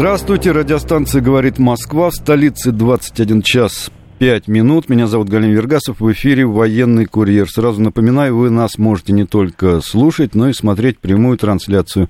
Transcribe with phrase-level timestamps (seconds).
[0.00, 2.08] Здравствуйте, радиостанция «Говорит Москва».
[2.08, 4.88] В столице 21 час 5 минут.
[4.88, 6.00] Меня зовут Галин Вергасов.
[6.00, 7.46] В эфире «Военный курьер».
[7.46, 12.08] Сразу напоминаю, вы нас можете не только слушать, но и смотреть прямую трансляцию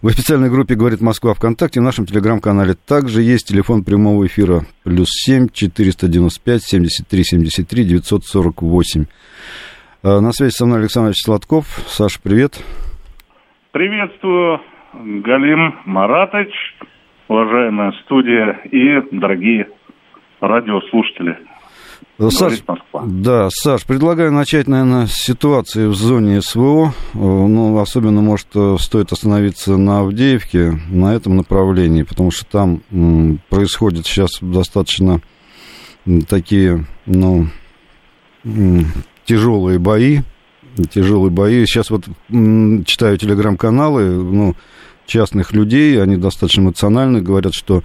[0.00, 5.06] в официальной группе «Говорит Москва» ВКонтакте, в нашем телеграм-канале также есть телефон прямого эфира плюс
[5.08, 9.04] семь четыреста девяносто пять семьдесят три семьдесят три девятьсот сорок восемь.
[10.02, 11.66] На связи со мной Александр Сладков.
[11.86, 12.60] Саша, привет.
[13.70, 14.58] Приветствую,
[14.92, 16.52] Галим Маратович,
[17.28, 19.68] уважаемая студия и дорогие
[20.40, 21.36] радиослушатели.
[22.28, 22.62] Саш,
[23.04, 26.92] да, Саш, предлагаю начать, наверное, с ситуации в зоне СВО.
[27.14, 28.48] Ну, особенно, может,
[28.78, 32.80] стоит остановиться на Авдеевке, на этом направлении, потому что там
[33.48, 35.20] происходят сейчас достаточно
[36.28, 37.46] такие, ну,
[39.24, 40.18] тяжелые бои,
[40.90, 41.64] тяжелые бои.
[41.66, 42.04] Сейчас вот
[42.84, 44.54] читаю телеграм-каналы, ну,
[45.12, 47.82] частных людей, они достаточно эмоциональны, говорят, что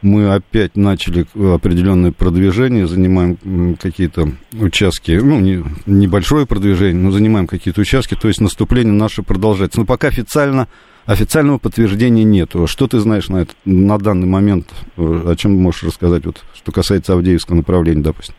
[0.00, 4.28] мы опять начали определенное продвижение, занимаем какие-то
[4.60, 9.80] участки, ну, не, небольшое продвижение, но занимаем какие-то участки, то есть наступление наше продолжается.
[9.80, 10.68] Но пока официально,
[11.06, 12.50] официального подтверждения нет.
[12.66, 17.12] Что ты знаешь на, это, на данный момент, о чем можешь рассказать, вот, что касается
[17.14, 18.34] Авдеевского направления, допустим?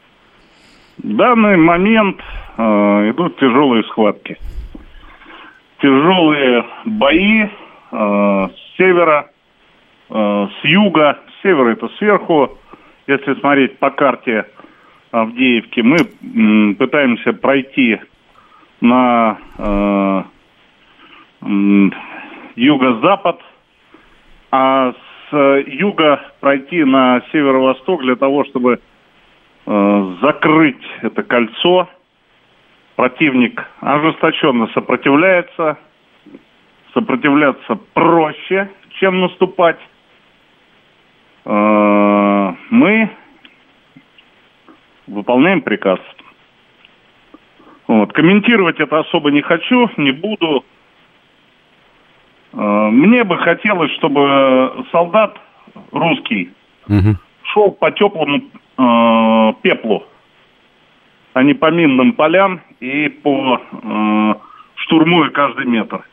[0.98, 2.18] В данный момент
[2.58, 4.38] э, идут тяжелые схватки.
[5.82, 7.65] Тяжелые бои э,
[7.96, 9.30] с севера,
[10.10, 12.58] э, с юга, севера это сверху.
[13.08, 14.46] Если смотреть по карте
[15.12, 18.00] Авдеевки, мы пытаемся пройти
[18.82, 20.24] на э,
[22.56, 23.40] юго-запад,
[24.52, 24.94] а
[25.30, 28.80] с юга пройти на северо-восток для того, чтобы
[29.66, 31.88] э, закрыть это кольцо.
[32.96, 35.78] Противник ожесточенно сопротивляется.
[36.96, 38.70] Сопротивляться проще,
[39.00, 39.78] чем наступать.
[41.44, 43.10] Э, мы
[45.06, 46.00] выполняем приказ.
[47.88, 48.14] Вот.
[48.14, 50.64] Комментировать это особо не хочу, не буду.
[52.54, 55.38] Э, мне бы хотелось, чтобы солдат
[55.92, 56.52] русский
[56.88, 57.18] угу.
[57.44, 60.06] шел по теплому э, пеплу,
[61.34, 64.36] а не по минным полям и по э,
[64.76, 66.06] штурмуя каждый метр.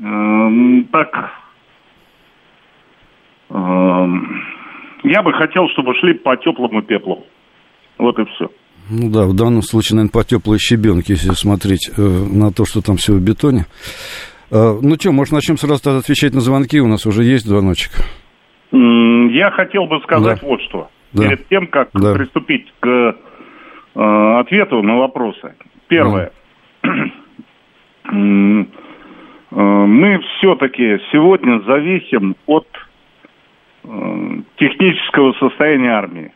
[0.00, 1.30] Э, так
[3.50, 4.06] э,
[5.04, 7.26] я бы хотел, чтобы шли по теплому пеплу.
[7.98, 8.50] Вот и все.
[8.90, 12.80] Ну да, в данном случае, наверное, по теплой щебенке, если смотреть э, на то, что
[12.80, 13.66] там все в бетоне.
[14.50, 16.80] Э, ну что, может, начнем сразу тогда отвечать на звонки?
[16.80, 17.92] У нас уже есть звоночек.
[18.72, 20.46] Я хотел бы сказать да.
[20.46, 20.88] вот что.
[21.12, 21.24] Да.
[21.24, 22.14] Перед тем, как да.
[22.14, 25.54] приступить к э, ответу на вопросы.
[25.88, 26.32] Первое.
[26.82, 26.90] Да.
[29.50, 32.66] Мы все-таки сегодня зависим от
[33.82, 36.32] Э, технического состояния армии.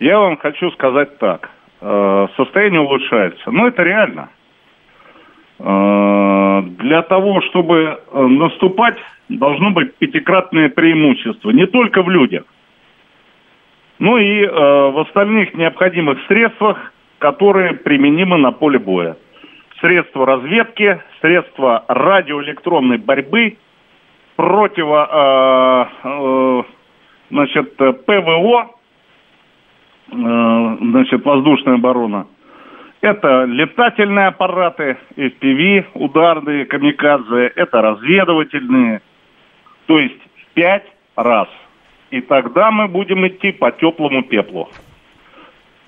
[0.00, 1.50] Я вам хочу сказать так.
[1.80, 3.50] Э, состояние улучшается.
[3.50, 4.30] Но это реально.
[5.58, 8.96] Э, для того, чтобы наступать,
[9.28, 11.50] должно быть пятикратное преимущество.
[11.50, 12.44] Не только в людях,
[13.98, 19.16] но и в остальных необходимых средствах, которые применимы на поле боя.
[19.82, 23.58] Средства разведки, средства радиоэлектронной борьбы–
[24.36, 26.62] противо, э, э,
[27.30, 28.70] значит, ПВО,
[30.10, 32.26] э, значит, воздушная оборона.
[33.00, 39.00] Это летательные аппараты, FPV, ударные, камикадзе, это разведывательные.
[39.86, 40.86] То есть в пять
[41.16, 41.48] раз.
[42.10, 44.68] И тогда мы будем идти по теплому пеплу.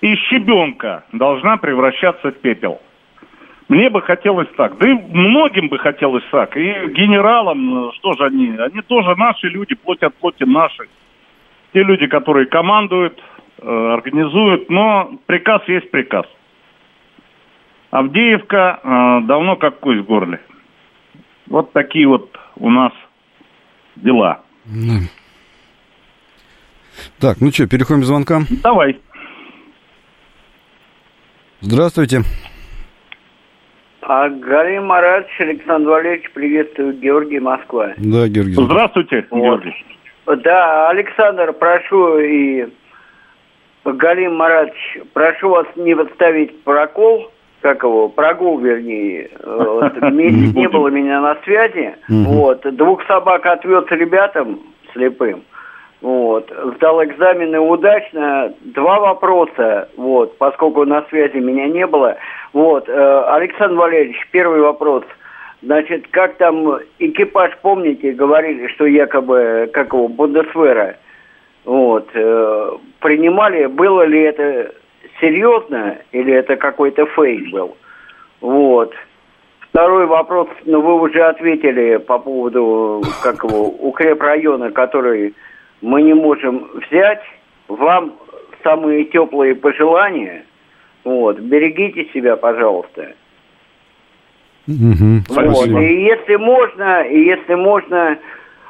[0.01, 2.81] И щебенка должна превращаться в пепел.
[3.69, 4.77] Мне бы хотелось так.
[4.79, 6.57] Да и многим бы хотелось так.
[6.57, 6.61] И
[6.93, 8.57] генералам, что же они?
[8.59, 10.89] Они тоже наши люди, плоть от плоти наши.
[11.73, 13.19] Те люди, которые командуют,
[13.59, 14.69] э, организуют.
[14.69, 16.27] Но приказ есть приказ.
[17.91, 20.41] Авдеевка э, давно как кость в горле.
[21.47, 22.93] Вот такие вот у нас
[23.97, 24.43] дела.
[27.19, 28.47] Так, ну что, переходим к звонкам?
[28.63, 29.01] Давай.
[31.61, 32.23] Здравствуйте.
[34.07, 37.93] А Галим Маратович, Александр Валерьевич, приветствую, Георгий, Москва.
[37.97, 38.53] Да, Георгий.
[38.55, 39.41] Здравствуйте, вот.
[39.41, 39.85] Георгий.
[40.27, 42.67] Да, Александр, прошу и
[43.85, 47.31] Галим Маратович, прошу вас не подставить прокол,
[47.63, 49.31] как его, прогул, вернее.
[49.43, 51.95] Вот, месяц не было меня на связи.
[52.09, 54.61] Вот, двух собак отвез ребятам
[54.93, 55.45] слепым.
[56.05, 58.53] Вот, сдал экзамены удачно.
[58.61, 62.19] Два вопроса, вот, поскольку на связи меня не было.
[62.53, 65.05] Вот, э, Александр Валерьевич, первый вопрос.
[65.63, 70.99] Значит, как там экипаж, помните, говорили, что якобы, как его, Бундесвера,
[71.65, 72.71] вот, э,
[73.01, 74.75] принимали, было ли это
[75.23, 77.79] серьезно или это какой-то фейк был?
[78.43, 78.93] Вот.
[79.71, 85.35] Второй вопрос, ну вы уже ответили по поводу, как его, укрепрайона, который
[85.83, 87.23] мы не можем взять.
[87.69, 88.15] Вам
[88.63, 90.45] самые теплые пожелания.
[91.05, 93.15] Вот, берегите себя, пожалуйста.
[94.67, 95.67] Угу, вот.
[95.67, 98.19] И если можно, и если можно,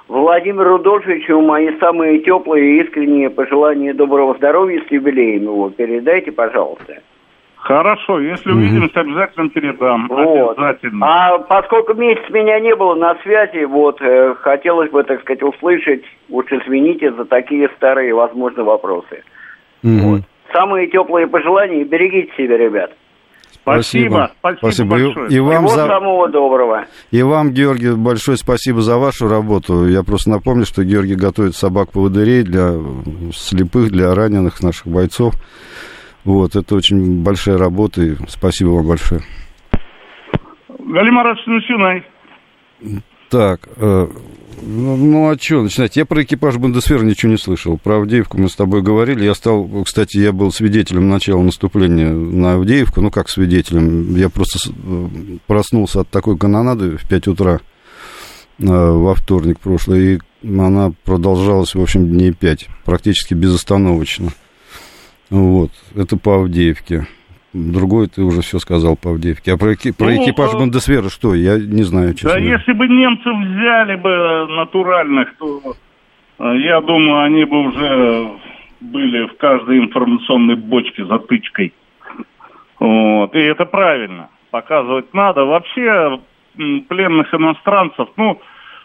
[0.08, 7.02] Владимиру Рудольфовичу мои самые теплые и искренние пожелания доброго здоровья с юбилеем его передайте, пожалуйста.
[7.64, 8.58] Хорошо, если угу.
[8.58, 10.06] увидимся, обязательно передам.
[10.08, 10.58] Вот.
[10.58, 11.06] Обязательно.
[11.06, 16.05] А поскольку месяц меня не было на связи, вот, э, хотелось бы, так сказать, услышать,
[16.28, 19.25] уж извините за такие старые, возможно, вопросы.
[19.82, 19.93] Угу.
[19.93, 20.20] Вот.
[20.52, 22.93] Самые теплые пожелания, берегите себя, ребят.
[23.52, 24.31] Спасибо.
[24.40, 25.31] Спасибо, спасибо большое.
[25.31, 25.87] И, и вам за...
[25.87, 26.84] самого доброго.
[27.12, 29.88] И вам, Георгий, большое спасибо за вашу работу.
[29.88, 32.75] Я просто напомню, что Георгий готовит собак-поводырей для
[33.32, 35.32] слепых, для раненых наших бойцов.
[36.24, 39.20] Вот, это очень большая работа, и спасибо вам большое.
[40.78, 42.04] Галимарат Сунай.
[43.30, 44.06] Так, э,
[44.62, 45.96] ну, ну а что начинать?
[45.96, 47.78] Я про экипаж Бундесвера ничего не слышал.
[47.78, 49.24] Про Авдеевку мы с тобой говорили.
[49.24, 53.00] Я стал, кстати, я был свидетелем начала наступления на Авдеевку.
[53.00, 54.14] Ну, как свидетелем?
[54.16, 55.08] Я просто э,
[55.46, 57.60] проснулся от такой канонады в 5 утра
[58.58, 64.30] э, во вторник прошлый, и она продолжалась, в общем, дней 5, практически безостановочно.
[65.34, 67.08] Вот, это по Авдеевке.
[67.52, 69.52] Другой ты уже все сказал по Авдеевке.
[69.52, 71.34] А про, эки, про ну, экипаж Бундесвера что?
[71.34, 72.34] Я не знаю, честно.
[72.34, 72.56] Да говоря.
[72.56, 75.75] если бы немцы взяли бы натуральных, то
[76.38, 78.31] э, я думаю, они бы уже
[78.81, 81.72] были в каждой информационной бочке затычкой.
[82.78, 83.34] Вот.
[83.34, 84.28] И это правильно.
[84.52, 85.44] Показывать надо.
[85.46, 86.20] Вообще
[86.88, 88.40] пленных иностранцев, ну,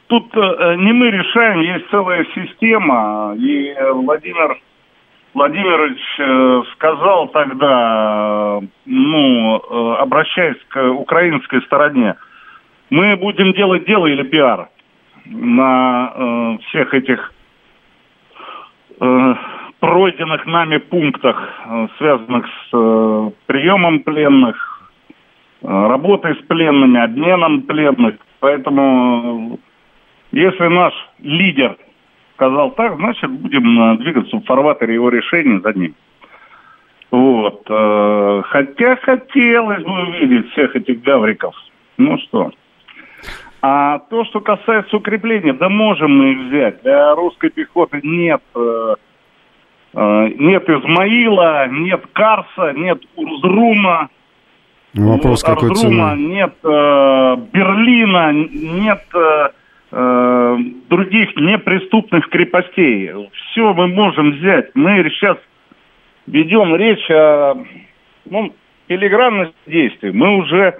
[0.07, 3.35] тут э, не мы решаем, есть целая система.
[3.37, 4.57] И Владимир
[5.39, 12.15] Владимирович э, сказал тогда, ну, э, обращаясь к украинской стороне,
[12.89, 14.67] мы будем делать дело или пиар
[15.23, 17.33] на э, всех этих
[19.79, 21.41] пройденных нами пунктах,
[21.97, 24.91] связанных с приемом пленных,
[25.61, 28.15] работой с пленными, обменом пленных.
[28.41, 29.57] Поэтому,
[30.33, 31.77] если наш лидер
[32.39, 35.93] сказал так, значит, будем э, двигаться в фарватере его решения за ним.
[37.11, 37.63] Вот.
[37.69, 41.53] Э, хотя хотелось бы увидеть всех этих гавриков.
[41.97, 42.51] Ну что.
[43.61, 46.81] А то, что касается укрепления, да можем мы их взять.
[46.83, 48.95] Для русской пехоты нет, э,
[49.93, 54.09] нет Измаила, нет Карса, нет Урзрума.
[54.93, 56.21] Вопрос вот, какой Арзрума, цены?
[56.21, 59.49] Нет э, Берлина, нет э,
[59.91, 60.57] э,
[60.89, 63.11] других неприступных крепостей.
[63.33, 64.71] Все мы можем взять.
[64.75, 65.37] Мы сейчас
[66.27, 67.55] ведем речь о
[68.25, 68.53] ну,
[68.87, 70.11] филигранности действий.
[70.11, 70.79] Мы уже,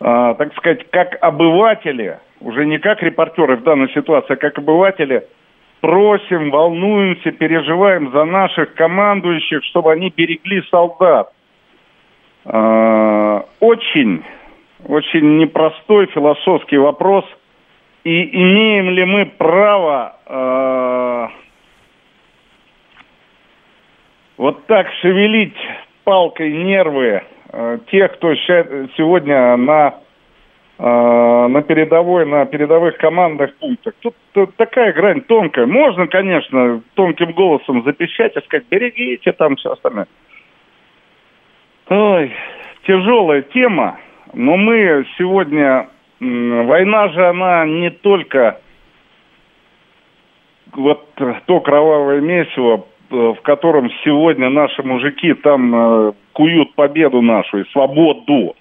[0.00, 5.26] э, так сказать, как обыватели, уже не как репортеры в данной ситуации, а как обыватели,
[5.80, 11.32] просим, волнуемся, переживаем за наших командующих, чтобы они берегли солдат.
[12.44, 14.24] Э, очень,
[14.86, 17.24] очень непростой философский вопрос–
[18.04, 21.28] и имеем ли мы право э,
[24.38, 25.56] вот так шевелить
[26.04, 29.94] палкой нервы э, тех, кто сегодня на
[30.78, 33.94] э, на передовой, на передовых командах пунктах.
[34.00, 35.66] Тут, тут такая грань тонкая.
[35.66, 40.08] Можно, конечно, тонким голосом запищать и сказать, берегите там все остальное.
[41.88, 42.32] Ой,
[42.84, 43.98] тяжелая тема,
[44.32, 45.88] но мы сегодня
[46.22, 48.60] война же она не только
[50.72, 51.08] вот
[51.46, 57.70] то кровавое месиво, э, в котором сегодня наши мужики там э, куют победу нашу и
[57.70, 58.54] свободу.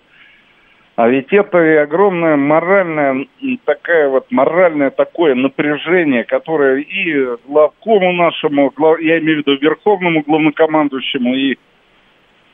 [0.95, 3.25] А ведь это и огромное моральное,
[3.65, 11.33] такая вот моральное такое напряжение, которое и главкому нашему, я имею в виду верховному главнокомандующему,
[11.33, 11.57] и э,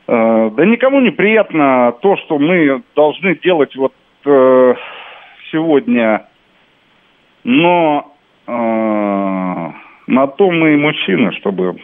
[0.06, 3.92] да никому не приятно то, что мы должны делать вот
[4.24, 4.74] э,
[5.50, 6.26] сегодня,
[7.44, 8.14] но
[8.46, 11.76] э, на то мы и мужчины, чтобы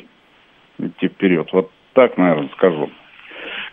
[0.79, 1.49] идти вперед.
[1.53, 2.91] Вот так, наверное, скажу.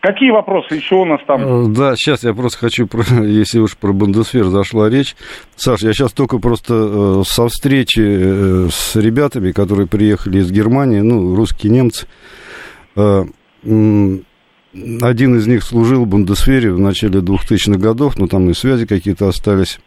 [0.02, 1.42] Какие вопросы еще у нас там?
[1.42, 2.88] Э, да, сейчас я просто хочу,
[3.24, 5.16] если уж про Бундесвер зашла речь.
[5.56, 11.02] Саш, я сейчас только просто э, со встречи э, с ребятами, которые приехали из Германии,
[11.02, 12.08] ну, русские немцы,
[14.74, 19.28] один из них служил в Бундесвере в начале 2000-х годов, но там и связи какие-то
[19.28, 19.80] остались.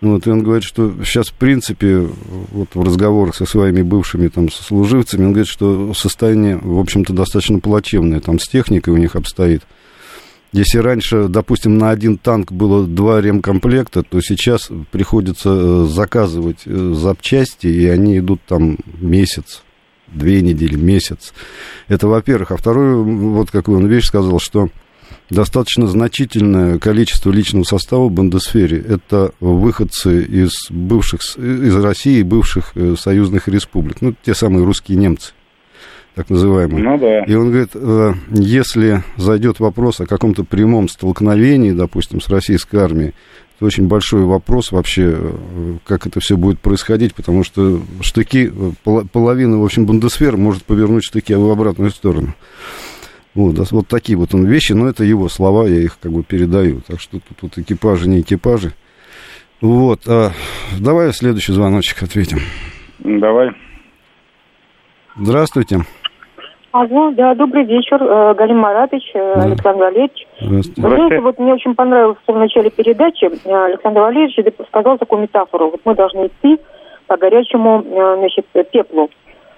[0.00, 2.06] Вот, и он говорит, что сейчас, в принципе,
[2.52, 7.58] вот в разговорах со своими бывшими там сослуживцами, он говорит, что состояние, в общем-то, достаточно
[7.58, 9.62] плачевное там с техникой у них обстоит.
[10.52, 16.94] Если раньше, допустим, на один танк было два ремкомплекта, то сейчас приходится э, заказывать э,
[16.94, 19.62] запчасти, и они идут там месяц,
[20.12, 21.32] две недели, месяц.
[21.88, 22.52] Это, во-первых.
[22.52, 24.68] А второе, вот какую он вещь сказал, что
[25.30, 28.78] достаточно значительное количество личного состава в Бундесфере.
[28.78, 34.00] Это выходцы из бывших, из России, бывших э, союзных республик.
[34.00, 35.32] Ну, те самые русские немцы,
[36.14, 36.82] так называемые.
[36.82, 37.24] Ну, да.
[37.24, 43.14] И он говорит, э, если зайдет вопрос о каком-то прямом столкновении, допустим, с российской армией,
[43.58, 48.52] это очень большой вопрос вообще, э, как это все будет происходить, потому что штыки,
[48.84, 52.34] половина, в общем, Бундесфер может повернуть штыки в обратную сторону.
[53.34, 56.82] Вот, вот такие вот он вещи, но это его слова, я их как бы передаю.
[56.86, 58.74] Так что тут, тут экипажи, не экипажи.
[59.60, 60.30] Вот, а,
[60.78, 62.38] давай следующий звоночек ответим.
[63.00, 63.50] Давай.
[65.16, 65.84] Здравствуйте.
[66.70, 69.42] Алло, да, добрый вечер, э, Галим Маратович, э, да.
[69.44, 70.26] Александр Валерьевич.
[70.38, 70.82] Здравствуйте.
[70.82, 74.36] Вы знаете, вот мне очень понравилось в начале передачи, э, Александр Валерьевич
[74.68, 76.60] сказал такую метафору, вот мы должны идти
[77.06, 77.82] по горячему,
[78.18, 79.08] значит, пеплу.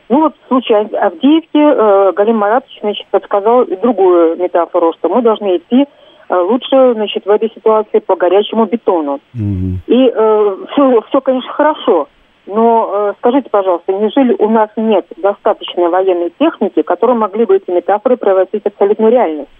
[0.08, 5.86] Ну вот в случае Авдеевки Галим Маратович, значит, подсказал другую метафору, что мы должны идти
[6.28, 9.18] лучше, значит, в этой ситуации по горячему бетону.
[9.34, 9.74] Mm-hmm.
[9.88, 12.06] И э, все, все, конечно, хорошо,
[12.52, 17.70] но э, скажите, пожалуйста, неужели у нас нет достаточной военной техники, которые могли бы эти
[17.70, 19.50] метафоры превратить в абсолютную реальность?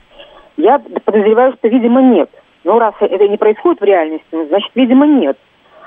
[0.56, 2.30] Я подозреваю, что, видимо, нет.
[2.64, 5.38] Но раз это не происходит в реальности, значит, видимо, нет.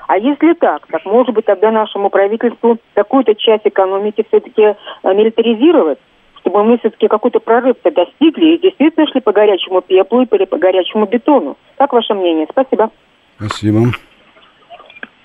[0.06, 4.74] А если так, так может быть тогда нашему правительству какую-то часть экономики все-таки э,
[5.14, 5.98] милитаризировать,
[6.40, 11.04] чтобы мы все-таки какой-то прорыв-то достигли и действительно шли по горячему пеплу или по горячему
[11.04, 11.58] бетону.
[11.76, 12.46] Как ваше мнение?
[12.50, 12.90] Спасибо.
[13.36, 13.90] Спасибо.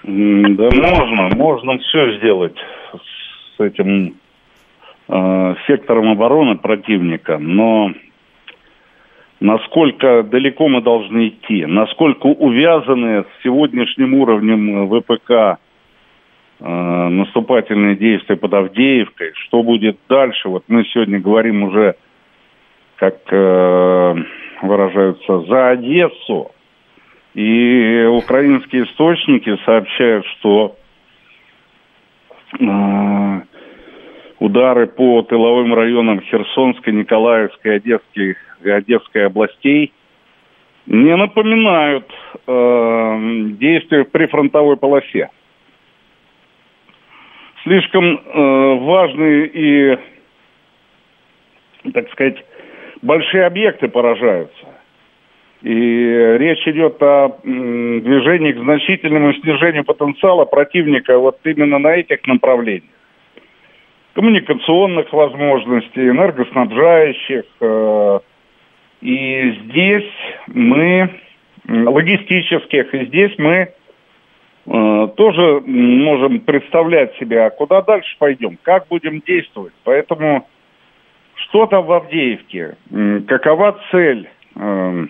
[0.03, 2.55] Да можно, можно все сделать
[2.93, 4.15] с этим
[5.09, 7.91] э, сектором обороны противника, но
[9.41, 18.53] насколько далеко мы должны идти, насколько увязаны с сегодняшним уровнем ВПК э, наступательные действия под
[18.53, 20.47] Авдеевкой, что будет дальше.
[20.47, 21.95] Вот мы сегодня говорим уже,
[22.95, 24.15] как э,
[24.61, 26.51] выражаются, за Одессу.
[27.35, 30.75] И украинские источники сообщают, что
[32.59, 33.41] э,
[34.39, 39.93] удары по тыловым районам Херсонской, Николаевской, Одесской Одесской областей
[40.87, 42.11] не напоминают
[42.47, 43.17] э,
[43.59, 45.29] действия в прифронтовой полосе.
[47.63, 49.97] Слишком э, важные и,
[51.93, 52.43] так сказать,
[53.03, 54.78] большие объекты поражаются.
[55.61, 62.83] И речь идет о движении к значительному снижению потенциала противника вот именно на этих направлениях.
[64.13, 68.19] Коммуникационных возможностей, энергоснабжающих, э,
[69.01, 70.11] и здесь
[70.47, 71.09] мы,
[71.67, 73.73] логистических, и здесь мы
[74.65, 79.73] э, тоже можем представлять себе, а куда дальше пойдем, как будем действовать.
[79.83, 80.47] Поэтому
[81.35, 82.75] что там в Авдеевке,
[83.27, 85.05] какова цель э,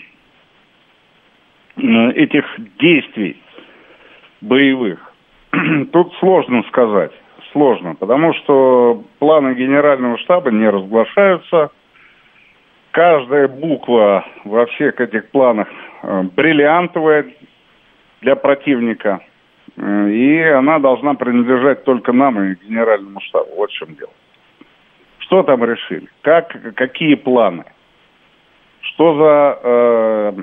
[1.80, 2.46] этих
[2.80, 3.42] действий
[4.42, 5.00] боевых,
[5.92, 7.12] тут сложно сказать,
[7.52, 11.72] сложно, потому что планы генерального штаба не разглашаются–
[12.92, 15.68] каждая буква во всех этих планах
[16.04, 17.28] э, бриллиантовая
[18.22, 19.22] для противника.
[19.78, 23.56] Э, и она должна принадлежать только нам и генеральному штабу.
[23.56, 24.12] Вот в чем дело.
[25.20, 26.08] Что там решили?
[26.22, 27.66] Как, какие планы?
[28.82, 30.34] Что за, э,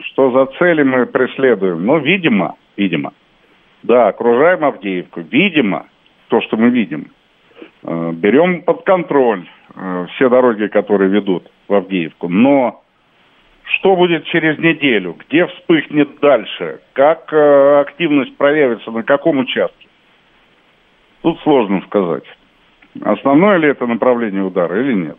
[0.00, 1.84] что за цели мы преследуем?
[1.84, 3.12] Ну, видимо, видимо.
[3.82, 5.20] Да, окружаем Авдеевку.
[5.20, 5.86] Видимо,
[6.28, 7.10] то, что мы видим.
[7.82, 12.28] Э, берем под контроль э, все дороги, которые ведут в Авдеевку.
[12.28, 12.82] Но
[13.78, 15.16] что будет через неделю?
[15.26, 16.80] Где вспыхнет дальше?
[16.92, 18.90] Как э, активность проявится?
[18.90, 19.88] На каком участке?
[21.22, 22.24] Тут сложно сказать.
[23.02, 25.18] Основное ли это направление удара или нет?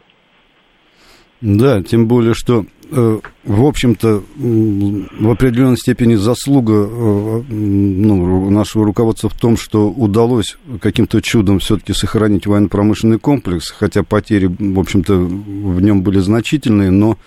[1.42, 9.34] Да, тем более, что в общем-то, в определенной степени заслуга э, ну, нашего руководства в
[9.36, 16.02] том, что удалось каким-то чудом все-таки сохранить военно-промышленный комплекс, хотя потери, в общем-то, в нем
[16.02, 17.18] были значительные, но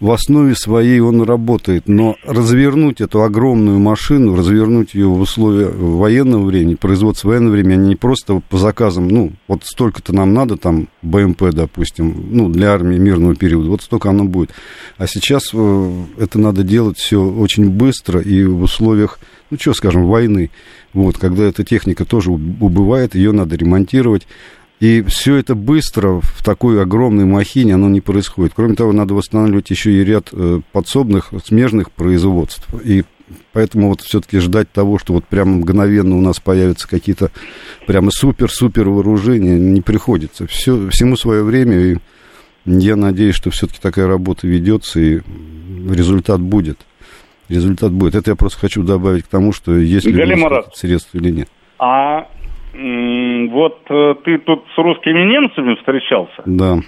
[0.00, 1.88] в основе своей он работает.
[1.88, 7.88] Но развернуть эту огромную машину, развернуть ее в условиях военного времени, производства военного времени, они
[7.88, 12.98] не просто по заказам, ну, вот столько-то нам надо, там, БМП, допустим, ну, для армии
[12.98, 14.50] мирного периода, вот столько оно будет.
[14.96, 19.18] А сейчас э, это надо делать все очень быстро и в условиях,
[19.50, 20.50] ну, что скажем, войны.
[20.92, 24.26] Вот, когда эта техника тоже убывает, ее надо ремонтировать.
[24.80, 28.52] И все это быстро в такой огромной махине оно не происходит.
[28.54, 32.66] Кроме того, надо восстанавливать еще и ряд э, подсобных, смежных производств.
[32.84, 33.04] И
[33.52, 37.30] поэтому вот все-таки ждать того, что вот прямо мгновенно у нас появятся какие-то
[37.86, 40.46] прямо супер-супер вооружения, не приходится.
[40.46, 41.96] Все, всему свое время, и
[42.66, 45.20] я надеюсь, что все-таки такая работа ведется, и
[45.88, 46.78] результат будет.
[47.48, 48.14] Результат будет.
[48.14, 50.12] Это я просто хочу добавить к тому, что есть ли
[50.74, 51.48] средства или нет.
[51.78, 52.28] А
[52.74, 56.42] вот э, ты тут с русскими немцами встречался?
[56.44, 56.78] Да.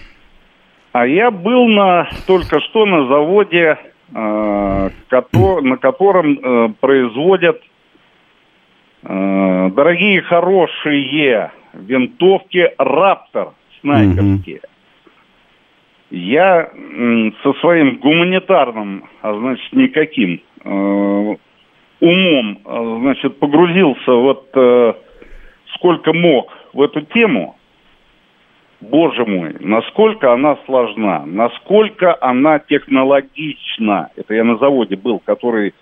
[0.92, 3.78] А я был на только что на заводе,
[4.12, 7.60] э, на котором э, производят
[9.02, 14.56] дорогие хорошие винтовки Раптор снайперские.
[14.56, 14.66] Угу.
[16.10, 16.70] Я
[17.44, 20.40] со своим гуманитарным, а значит никаким
[22.00, 24.50] умом, значит, погрузился вот
[25.76, 27.56] сколько мог в эту тему,
[28.80, 34.10] боже мой, насколько она сложна, насколько она технологична.
[34.16, 35.74] Это я на заводе был, который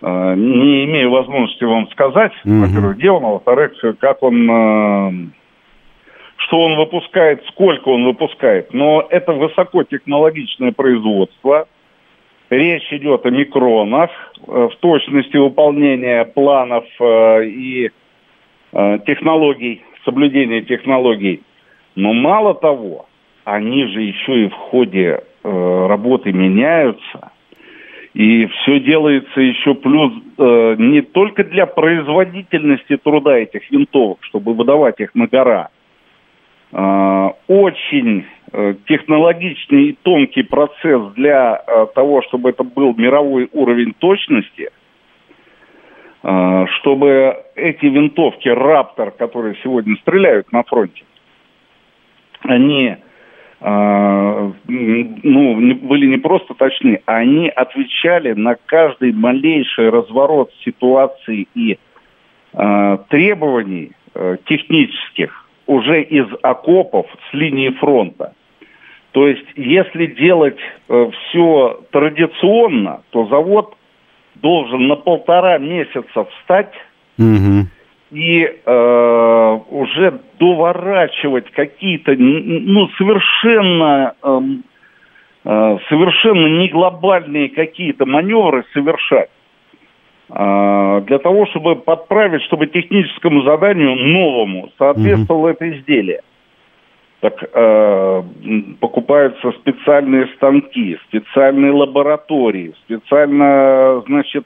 [0.00, 2.60] э, не имею возможности вам сказать, mm-hmm.
[2.60, 5.12] во-первых, где он, а во-вторых, как он, э,
[6.36, 8.72] что он выпускает, сколько он выпускает.
[8.72, 11.68] Но это высокотехнологичное производство.
[12.50, 14.10] Речь идет о микронах,
[14.46, 17.90] э, в точности выполнения планов э, и
[18.72, 21.42] технологий, соблюдения технологий.
[21.94, 23.06] Но мало того,
[23.44, 27.32] они же еще и в ходе э, работы меняются.
[28.14, 35.00] И все делается еще плюс э, не только для производительности труда этих винтовок, чтобы выдавать
[35.00, 35.70] их на гора.
[36.72, 43.92] Э, очень э, технологичный и тонкий процесс для э, того, чтобы это был мировой уровень
[43.98, 44.70] точности–
[46.22, 51.02] чтобы эти винтовки «Раптор», которые сегодня стреляют на фронте,
[52.42, 52.96] они
[53.64, 61.78] а, ну, были не просто точны, а они отвечали на каждый малейший разворот ситуации и
[62.52, 68.34] э, требований э, технических уже из окопов с линии фронта.
[69.12, 70.58] То есть, если делать
[70.88, 73.76] э, все традиционно, то завод
[74.36, 76.72] должен на полтора месяца встать
[77.18, 77.66] угу.
[78.10, 84.40] и э, уже доворачивать какие-то, ну, совершенно, э,
[85.44, 89.30] э, совершенно не глобальные какие-то маневры совершать.
[90.30, 96.22] Э, для того, чтобы подправить, чтобы техническому заданию новому соответствовало mm это изделие
[97.22, 98.22] так э,
[98.80, 104.44] покупаются специальные станки, специальные лаборатории, специально, значит,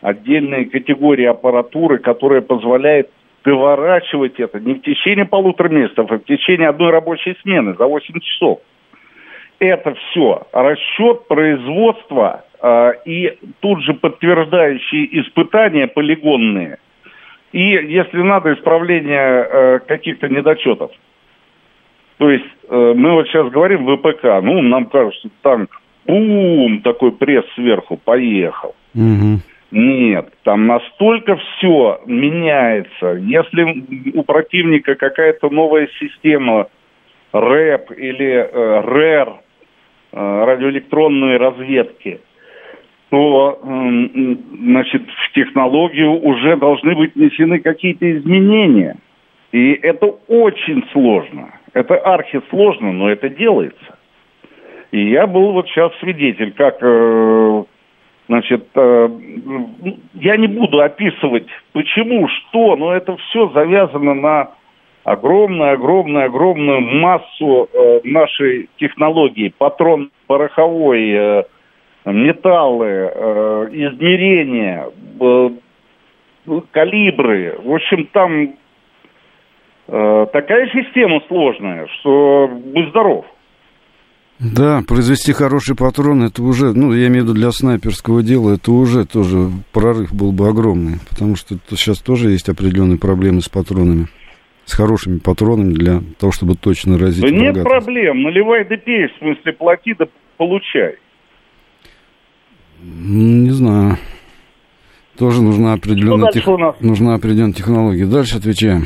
[0.00, 3.10] отдельные категории аппаратуры, которая позволяет
[3.44, 8.20] выворачивать это не в течение полутора месяцев, а в течение одной рабочей смены за 8
[8.20, 8.60] часов.
[9.58, 16.78] Это все расчет производства э, и тут же подтверждающие испытания полигонные.
[17.50, 20.92] И, если надо, исправление э, каких-то недочетов.
[22.18, 25.70] То есть э, мы вот сейчас говорим ВПК, ну, нам кажется, танк,
[26.06, 28.74] бум, такой пресс сверху, поехал.
[28.94, 29.40] Угу.
[29.72, 33.14] Нет, там настолько все меняется.
[33.20, 36.68] Если у противника какая-то новая система,
[37.32, 39.32] РЭП или э, РЭР,
[40.12, 42.20] э, радиоэлектронной разведки,
[43.10, 48.96] то, э, значит, в технологию уже должны быть внесены какие-то изменения.
[49.50, 51.48] И это очень сложно.
[51.74, 53.98] Это архисложно, но это делается.
[54.92, 57.64] И я был вот сейчас свидетель, как, э,
[58.28, 59.08] значит, э,
[60.14, 64.50] я не буду описывать, почему, что, но это все завязано на
[65.02, 71.44] огромную-огромную-огромную массу э, нашей технологии, патрон пороховой,
[72.04, 74.86] металлы, измерения,
[76.70, 77.58] калибры.
[77.62, 78.54] В общем, там
[79.86, 83.26] такая система сложная, что будь здоров.
[84.40, 88.72] Да, произвести хороший патрон, это уже, ну, я имею в виду для снайперского дела, это
[88.72, 94.08] уже тоже прорыв был бы огромный, потому что сейчас тоже есть определенные проблемы с патронами,
[94.64, 99.18] с хорошими патронами для того, чтобы точно разить Да нет проблем, наливай да пей, в
[99.18, 100.96] смысле плати да получай.
[102.82, 103.98] Не знаю.
[105.16, 106.44] Тоже нужна определенная, тех...
[106.80, 108.04] нужна определенная технология.
[108.04, 108.84] Дальше отвечаем.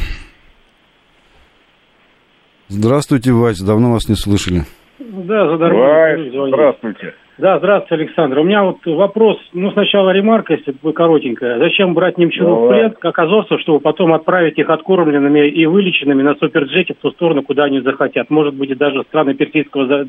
[2.68, 4.60] Здравствуйте, Вась, давно вас не слышали.
[4.98, 6.48] Да, здравствуйте.
[6.48, 7.14] Здравствуйте.
[7.38, 8.40] Да, здравствуйте, Александр.
[8.40, 11.58] У меня вот вопрос, ну, сначала ремарка, если бы коротенькая.
[11.60, 16.34] Зачем брать немчуров в плен, как азовцев, чтобы потом отправить их откормленными и вылеченными на
[16.34, 18.28] суперджете в ту сторону, куда они захотят?
[18.28, 20.04] Может быть, и даже страны Персидского за,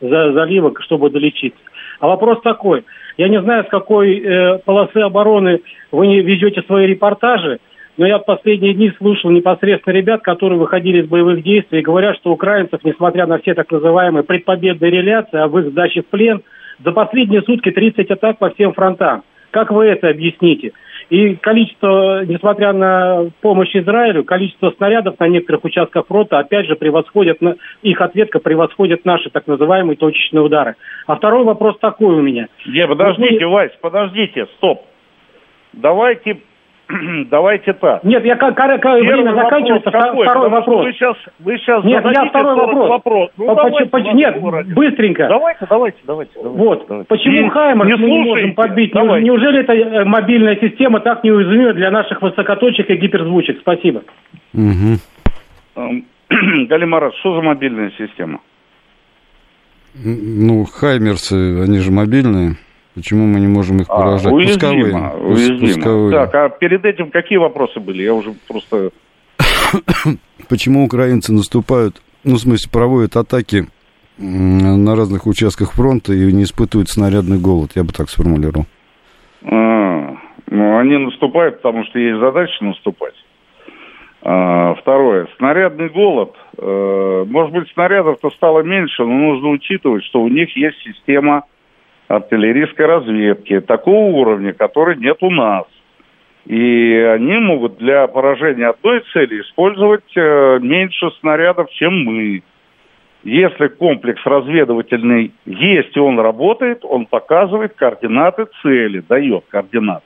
[0.00, 1.58] за, залива, чтобы долечиться.
[1.98, 2.84] А вопрос такой.
[3.16, 7.58] Я не знаю, с какой э, полосы обороны вы не везете свои репортажи,
[7.96, 12.16] но я в последние дни слушал непосредственно ребят, которые выходили из боевых действий и говорят,
[12.16, 16.42] что украинцев, несмотря на все так называемые предпобедные реляции об их сдаче в плен,
[16.84, 19.22] за последние сутки 30 атак по всем фронтам.
[19.50, 20.72] Как вы это объясните?
[21.08, 27.38] И количество, несмотря на помощь Израилю, количество снарядов на некоторых участках фронта, опять же, превосходит,
[27.82, 30.74] их ответка превосходит наши так называемые точечные удары.
[31.06, 32.48] А второй вопрос такой у меня.
[32.66, 34.82] Не, подождите, Вась, подождите, стоп.
[35.72, 36.38] Давайте
[37.30, 38.04] Давайте так.
[38.04, 40.24] Нет, я как, как время заканчивается, какой?
[40.24, 40.84] второй вопрос.
[40.84, 42.88] Вы сейчас, вы сейчас Нет, я второй вопрос.
[42.88, 43.30] вопрос.
[43.36, 45.26] Ну, давайте, поч, нет, быстренько.
[45.28, 46.32] Давайте, давайте, давайте.
[46.34, 47.08] давайте вот, давайте.
[47.08, 48.92] почему не, Хаймер не мы не можем подбить?
[48.92, 49.26] Давайте.
[49.26, 53.58] Неужели эта э, мобильная система так неуязвима для наших высокоточек и гиперзвучек?
[53.60, 54.02] Спасибо.
[54.54, 55.96] Угу.
[56.68, 58.40] Галимарат, что за мобильная система?
[59.94, 62.56] Ну, Хаймерсы, они же мобильные.
[62.96, 64.32] Почему мы не можем их поражать?
[64.32, 65.28] А, уязвимо, Пусковые.
[65.28, 65.74] уязвимо.
[65.74, 66.12] Пусковые.
[66.12, 68.02] Так, а перед этим какие вопросы были?
[68.02, 68.90] Я уже просто...
[70.48, 73.66] Почему украинцы наступают, ну, в смысле, проводят атаки
[74.16, 78.64] на разных участках фронта и не испытывают снарядный голод, я бы так сформулировал.
[79.44, 83.14] А, ну, они наступают, потому что есть задача наступать.
[84.22, 85.28] А, второе.
[85.36, 86.34] Снарядный голод.
[86.56, 91.44] А, может быть, снарядов-то стало меньше, но нужно учитывать, что у них есть система
[92.08, 95.64] артиллерийской разведки такого уровня, который нет у нас.
[96.46, 102.42] И они могут для поражения одной цели использовать э, меньше снарядов, чем мы.
[103.24, 110.04] Если комплекс разведывательный есть и он работает, он показывает координаты цели, дает координаты.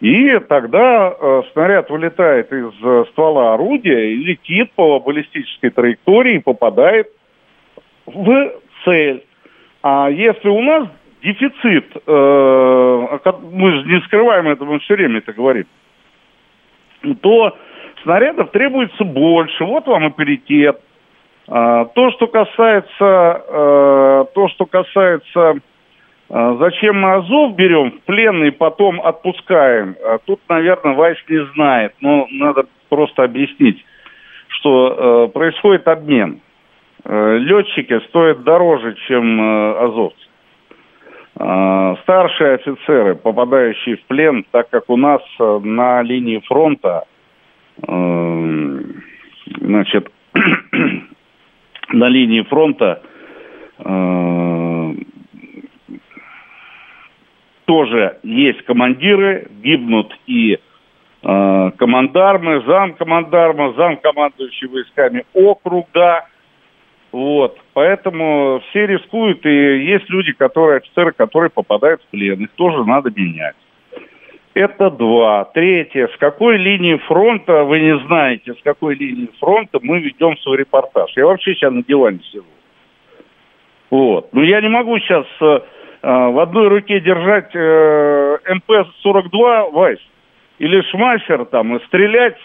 [0.00, 6.42] И тогда э, снаряд вылетает из э, ствола орудия и летит по баллистической траектории и
[6.42, 7.08] попадает
[8.06, 8.52] в
[8.84, 9.22] цель.
[9.82, 10.88] А если у нас
[11.22, 13.18] дефицит, э,
[13.52, 15.66] мы же не скрываем это, мы все время это говорим,
[17.20, 17.56] то
[18.02, 19.64] снарядов требуется больше.
[19.64, 20.80] Вот вам и.
[21.48, 25.54] А, то, что касается, э, то, что касается,
[26.30, 31.94] э, зачем мы Азов берем в плен и потом отпускаем, тут, наверное, Вайс не знает,
[32.00, 33.84] но надо просто объяснить,
[34.48, 36.40] что происходит обмен.
[37.04, 39.40] Летчики стоят дороже, чем
[39.76, 40.31] азовцы.
[41.34, 47.04] А, старшие офицеры, попадающие в плен, так как у нас э, на линии фронта,
[47.82, 48.80] э,
[49.60, 50.12] значит,
[51.88, 53.02] на линии фронта
[53.78, 54.94] э,
[57.64, 60.58] тоже есть командиры, гибнут и
[61.22, 66.26] командармы, замкомандарма, замкомандующие войсками округа,
[67.12, 72.84] вот, поэтому все рискуют, и есть люди, которые, офицеры, которые попадают в плен, их тоже
[72.84, 73.54] надо менять.
[74.54, 75.44] Это два.
[75.44, 80.58] Третье, с какой линии фронта, вы не знаете, с какой линии фронта мы ведем свой
[80.58, 81.10] репортаж.
[81.14, 82.44] Я вообще сейчас на диване сижу.
[83.90, 84.32] Вот.
[84.32, 85.60] Но я не могу сейчас э, э,
[86.02, 89.98] в одной руке держать э, МП-42, Вайс,
[90.58, 92.36] или Шмайсер там, и стрелять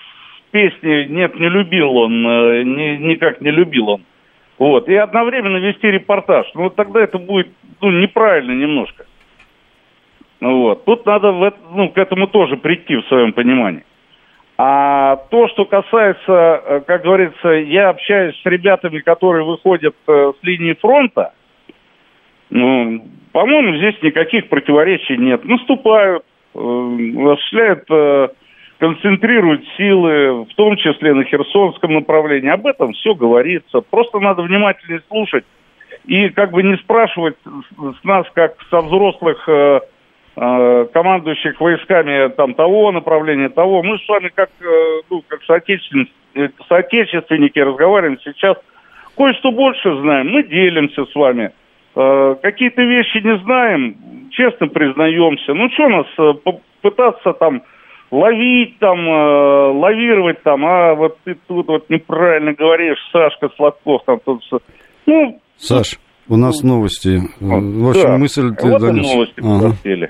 [0.52, 4.02] песни «Нет, не любил он», э, ни, никак не любил он
[4.58, 6.48] вот, и одновременно вести репортаж.
[6.56, 7.50] Ну, тогда это будет
[7.82, 9.06] ну, неправильно немножко.
[10.40, 10.86] Ну, вот.
[10.86, 13.84] Тут надо в это, ну, к этому тоже прийти в своем понимании.
[14.58, 16.32] А то, что касается,
[16.66, 21.34] э, как говорится, я общаюсь с ребятами, которые выходят э, с линии фронта,
[22.50, 25.46] ну, по-моему, здесь никаких противоречий нет.
[25.46, 26.24] Наступают,
[26.56, 27.88] э, осуществляют
[28.80, 32.50] концентрирует силы, в том числе на Херсонском направлении.
[32.50, 33.82] Об этом все говорится.
[33.82, 35.46] Просто надо внимательно слушать
[36.06, 39.80] и как бы не спрашивать с нас, как со взрослых э,
[40.38, 43.84] э, командующих войсками там того направления, того.
[43.84, 46.12] Мы с вами как, э, ну, как соотечественники,
[46.70, 48.58] соотечественники разговариваем сейчас
[49.18, 51.52] кое-что больше знаем, мы делимся с вами.
[51.96, 53.96] Э, какие-то вещи не знаем,
[54.32, 55.54] честно признаемся.
[55.54, 56.34] Ну, что нас э,
[56.82, 57.64] пытаться там
[58.12, 64.20] ловить там, э, лавировать там, а вот ты тут вот неправильно говоришь, Сашка Сладков там
[64.24, 64.42] тут...
[65.06, 67.22] Ну, Саш, у нас новости.
[67.40, 68.18] Вот, В общем, да.
[68.18, 69.06] мысль ты вот донес.
[69.14, 70.10] новости ага.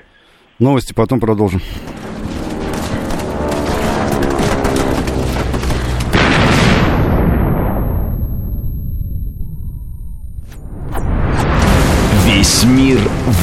[0.58, 1.60] Новости, потом продолжим.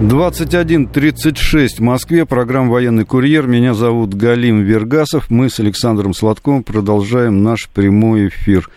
[0.00, 3.46] 21.36 в Москве, программа «Военный курьер».
[3.46, 5.30] Меня зовут Галим Вергасов.
[5.30, 8.68] Мы с Александром Сладковым продолжаем наш прямой эфир.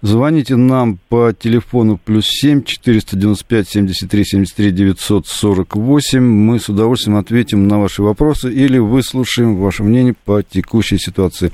[0.00, 5.74] Звоните нам по телефону плюс семь четыреста девяносто пять семьдесят три семьдесят три девятьсот сорок
[5.74, 6.22] восемь.
[6.22, 11.50] Мы с удовольствием ответим на ваши вопросы или выслушаем ваше мнение по текущей ситуации.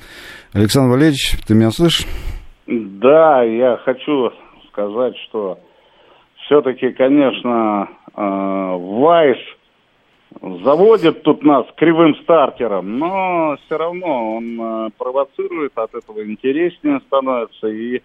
[0.52, 2.06] Александр Валерьевич, ты меня слышишь?
[2.66, 4.28] Да, я хочу
[4.70, 5.58] сказать, что
[6.44, 9.38] все-таки, конечно, Вайс
[10.64, 17.68] заводит тут нас кривым стартером, но все равно он э, провоцирует, от этого интереснее становится,
[17.68, 18.00] и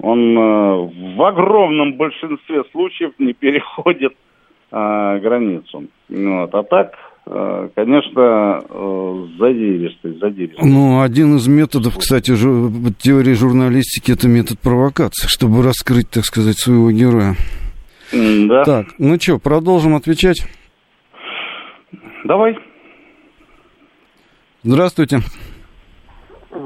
[0.00, 4.14] он э, в огромном большинстве случаев не переходит
[4.70, 5.84] границу.
[6.08, 6.52] Вот.
[6.52, 6.94] А так,
[7.76, 8.60] конечно,
[9.38, 10.68] задиристый, задиристый.
[10.68, 16.58] Ну, один из методов, кстати, жу- теории журналистики, это метод провокации, чтобы раскрыть, так сказать,
[16.58, 17.36] своего героя.
[18.12, 18.64] Да.
[18.64, 20.46] Так, ну что, продолжим отвечать?
[22.24, 22.58] Давай.
[24.62, 25.18] Здравствуйте.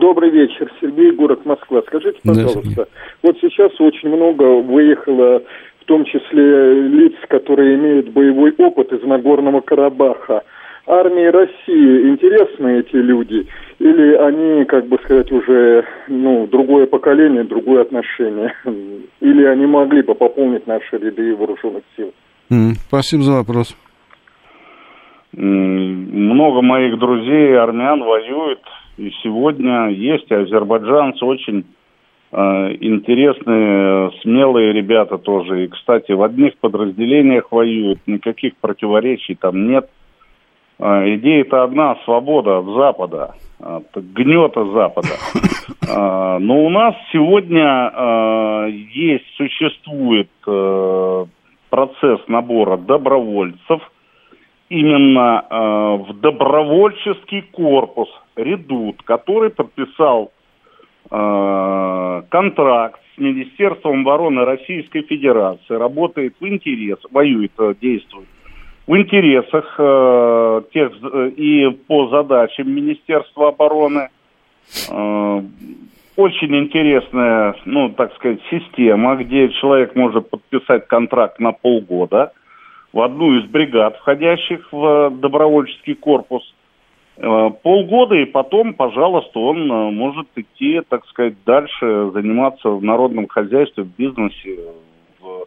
[0.00, 1.82] Добрый вечер, Сергей, город Москва.
[1.86, 2.84] Скажите, пожалуйста, да,
[3.22, 5.42] вот сейчас очень много выехало,
[5.80, 10.44] в том числе лиц, которые имеют боевой опыт из Нагорного Карабаха
[10.88, 13.46] армии России интересны эти люди?
[13.78, 18.54] Или они, как бы сказать, уже ну, другое поколение, другое отношение?
[19.20, 22.12] Или они могли бы пополнить наши ряды вооруженных сил?
[22.50, 23.76] Mm, спасибо за вопрос.
[25.32, 28.60] Много моих друзей, армян, воюют.
[28.96, 31.64] И сегодня есть азербайджанцы очень
[32.32, 32.36] э,
[32.80, 35.64] интересные, смелые ребята тоже.
[35.64, 39.88] И, кстати, в одних подразделениях воюют, никаких противоречий там нет.
[40.80, 45.08] А, идея-то одна– свобода от Запада, от гнета Запада.
[45.90, 50.28] А, но у нас сегодня а, есть, существует
[51.70, 53.80] процесс набора добровольцев
[54.68, 55.44] именно
[56.06, 60.30] в добровольческий корпус «Редут», который подписал
[61.08, 68.28] контракт с Министерством обороны Российской Федерации, работает в интерес, воюет, э, действует
[68.88, 74.08] в интересах э, тех э, и по задачам Министерства обороны.
[74.90, 75.42] Э,
[76.16, 82.32] очень интересная, ну, так сказать, система, где человек может подписать контракт на полгода
[82.92, 86.42] в одну из бригад, входящих в добровольческий корпус.
[87.18, 93.28] Э, полгода, и потом, пожалуйста, он э, может идти, так сказать, дальше, заниматься в народном
[93.28, 94.60] хозяйстве, в бизнесе,
[95.20, 95.44] в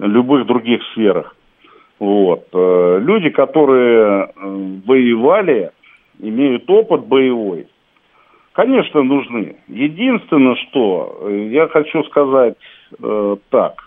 [0.00, 1.34] любых других сферах.
[1.98, 2.48] Вот.
[2.52, 4.30] Э, люди, которые э,
[4.86, 5.70] воевали,
[6.18, 7.66] имеют опыт боевой,
[8.52, 9.56] конечно, нужны.
[9.68, 12.56] Единственное, что э, я хочу сказать
[13.00, 13.84] э, так.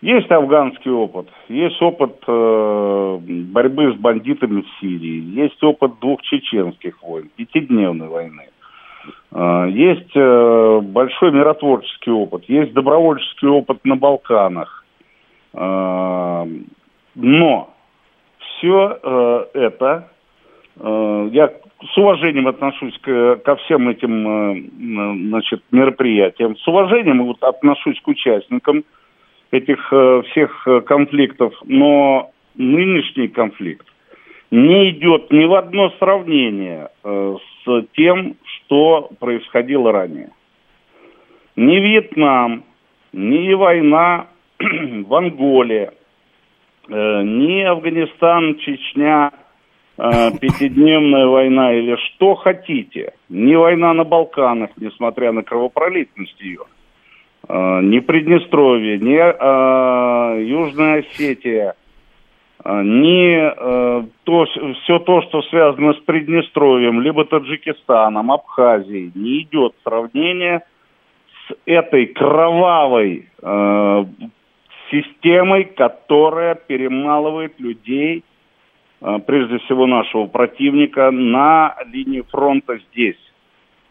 [0.00, 7.02] Есть афганский опыт, есть опыт э, борьбы с бандитами в Сирии, есть опыт двух чеченских
[7.02, 8.44] войн, пятидневной войны.
[9.32, 14.84] Э, есть э, большой миротворческий опыт, есть добровольческий опыт на Балканах.
[15.52, 16.46] Э,
[17.18, 17.74] но
[18.38, 20.08] все э, это,
[20.78, 21.52] э, я
[21.92, 28.08] с уважением отношусь к, ко всем этим э, значит, мероприятиям, с уважением вот отношусь к
[28.08, 28.84] участникам
[29.50, 33.86] этих э, всех э, конфликтов, но нынешний конфликт
[34.52, 40.30] не идет ни в одно сравнение э, с тем, что происходило ранее.
[41.56, 42.62] Ни Вьетнам,
[43.12, 44.28] ни война
[44.60, 45.92] в Анголе,
[46.88, 49.32] ни Афганистан, Чечня,
[49.98, 56.62] э, пятидневная война или что хотите, ни война на Балканах, несмотря на кровопролитность ее,
[57.48, 59.18] э, ни Приднестровье, ни
[60.48, 61.74] Южная Осетия,
[62.64, 63.54] ни
[64.24, 64.46] то,
[64.82, 70.62] все то, что связано с Приднестровьем, либо Таджикистаном, Абхазией, не идет сравнение
[71.48, 74.04] с этой кровавой э,
[74.90, 78.24] системой, которая перемалывает людей,
[79.00, 83.18] э, прежде всего нашего противника, на линии фронта здесь.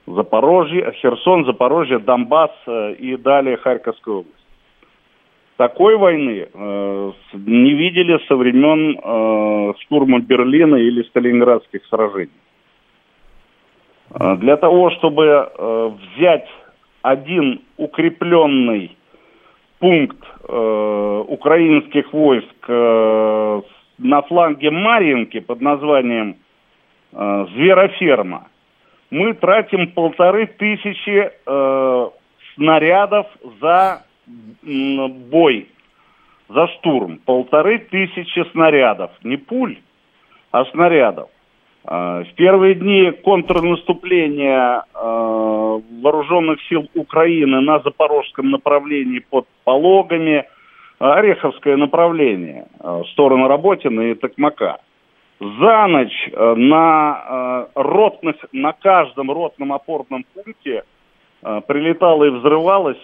[0.05, 4.33] Запорожье, Херсон, Запорожье, Донбасс э, и далее Харьковская область.
[5.57, 12.29] Такой войны э, не видели со времен э, штурма Берлина или Сталинградских сражений.
[14.11, 16.47] Э, для того, чтобы э, взять
[17.01, 18.96] один укрепленный
[19.79, 23.61] пункт э, украинских войск э,
[23.97, 26.37] на фланге Марьинки под названием
[27.13, 28.47] э, Звероферма,
[29.09, 32.09] мы тратим полторы тысячи э,
[32.55, 33.27] снарядов
[33.61, 35.69] за э, бой,
[36.49, 37.19] за штурм.
[37.25, 39.11] Полторы тысячи снарядов.
[39.23, 39.77] Не пуль,
[40.51, 41.29] а снарядов.
[41.87, 50.45] Э, в первые дни контрнаступления э, вооруженных сил Украины на запорожском направлении под Пологами,
[50.99, 54.79] Ореховское направление, в сторону Работина и Токмака.
[55.39, 60.85] За ночь на ротных, на каждом ротном опорном пункте
[61.41, 62.97] прилетало и взрывалось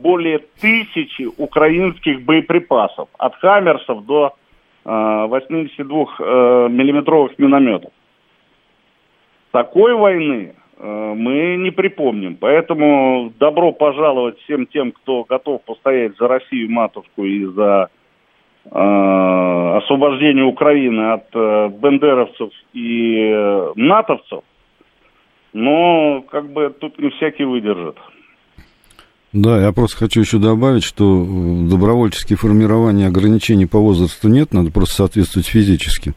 [0.00, 4.36] более тысячи украинских боеприпасов, от хаммерсов до
[4.84, 7.90] 82-миллиметровых минометов.
[9.50, 12.36] Такой войны э, мы не припомним.
[12.36, 17.88] Поэтому добро пожаловать всем тем, кто готов постоять за Россию, матушку, и за
[18.64, 24.40] э, освобождение Украины от э, бендеровцев и э, натовцев.
[25.52, 27.96] Но как бы тут не всякий выдержит.
[29.32, 31.24] Да, я просто хочу еще добавить, что
[31.70, 36.14] добровольческие формирования ограничений по возрасту нет, надо просто соответствовать физически.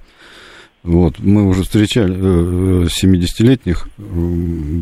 [0.84, 2.16] Вот, мы уже встречали
[2.86, 4.02] 70-летних э,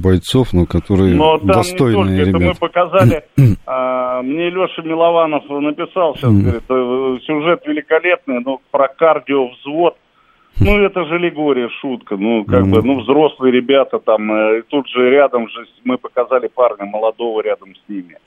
[0.01, 2.37] бойцов, но которые но там достойные не только, ребята.
[2.37, 3.23] Это мы показали,
[3.65, 9.97] а, мне Леша Милованов написал сейчас, говорит, «Э, сюжет великолепный, но про кардиовзвод,
[10.61, 14.87] ну это же Лигория, шутка, ну как бы, ну взрослые ребята там, э, и тут
[14.87, 18.17] же рядом же мы показали парня молодого рядом с ними.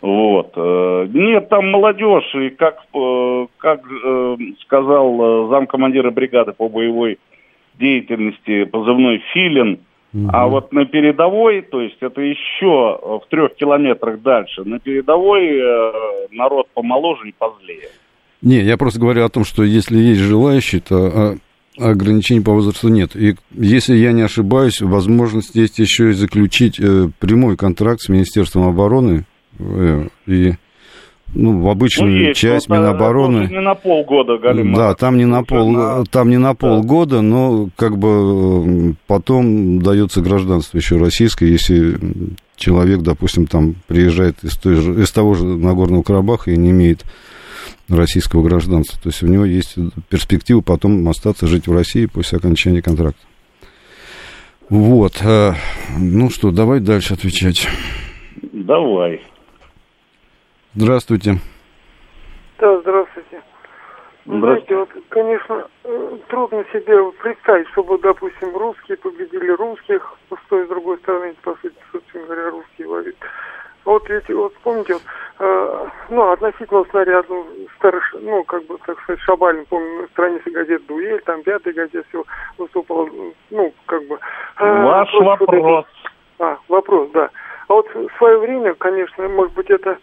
[0.00, 0.52] Вот.
[0.54, 7.18] Э, нет, там молодежь, и как, э, как э, сказал замкомандира бригады по боевой
[7.74, 9.80] деятельности позывной Филин,
[10.14, 10.28] угу.
[10.32, 15.60] а вот на передовой, то есть это еще в трех километрах дальше, на передовой
[16.30, 17.88] народ помоложе и позлее.
[18.40, 21.34] Не, я просто говорю о том, что если есть желающие, то а,
[21.76, 23.16] ограничений по возрасту нет.
[23.16, 26.76] И если я не ошибаюсь, возможность есть еще и заключить
[27.18, 29.24] прямой контракт с Министерством обороны
[30.26, 30.52] и
[31.34, 33.48] ну, в обычную ну, есть, часть Минобороны.
[33.48, 34.74] Не на полгода, Галина.
[34.74, 36.04] Да, там не на, пол, на...
[36.06, 37.22] там не на полгода, да.
[37.22, 41.98] но как бы потом дается гражданство еще российское, если
[42.56, 47.04] человек, допустим, там приезжает из, той же, из того же Нагорного Карабаха и не имеет
[47.88, 48.98] российского гражданства.
[49.02, 49.76] То есть у него есть
[50.08, 53.20] перспектива потом остаться жить в России после окончания контракта.
[54.70, 55.20] Вот.
[55.22, 55.52] Э,
[55.98, 57.68] ну что, давай дальше отвечать.
[58.52, 59.20] Давай.
[60.74, 61.34] Здравствуйте.
[62.58, 63.42] Да, здравствуйте.
[64.26, 70.68] Знаете, вот, конечно, э, трудно себе представить, чтобы, допустим, русские победили русских, с той с
[70.68, 73.16] другой стороны, по сути, собственно говоря, русские воюют.
[73.86, 75.02] Вот ведь, вот помните, вот,
[75.38, 80.50] э, ну, относительно снаряда, ну, старыш, ну, как бы, так сказать, Шабалин, помню, на странице
[80.50, 82.22] газет «Дуэль», там, пятый газет все
[82.58, 83.08] выступало,
[83.48, 84.18] ну, как бы...
[84.58, 85.86] Э, Ваш вопрос.
[86.38, 87.30] А, вопрос, да.
[87.68, 89.96] А вот в свое время, конечно, может быть, это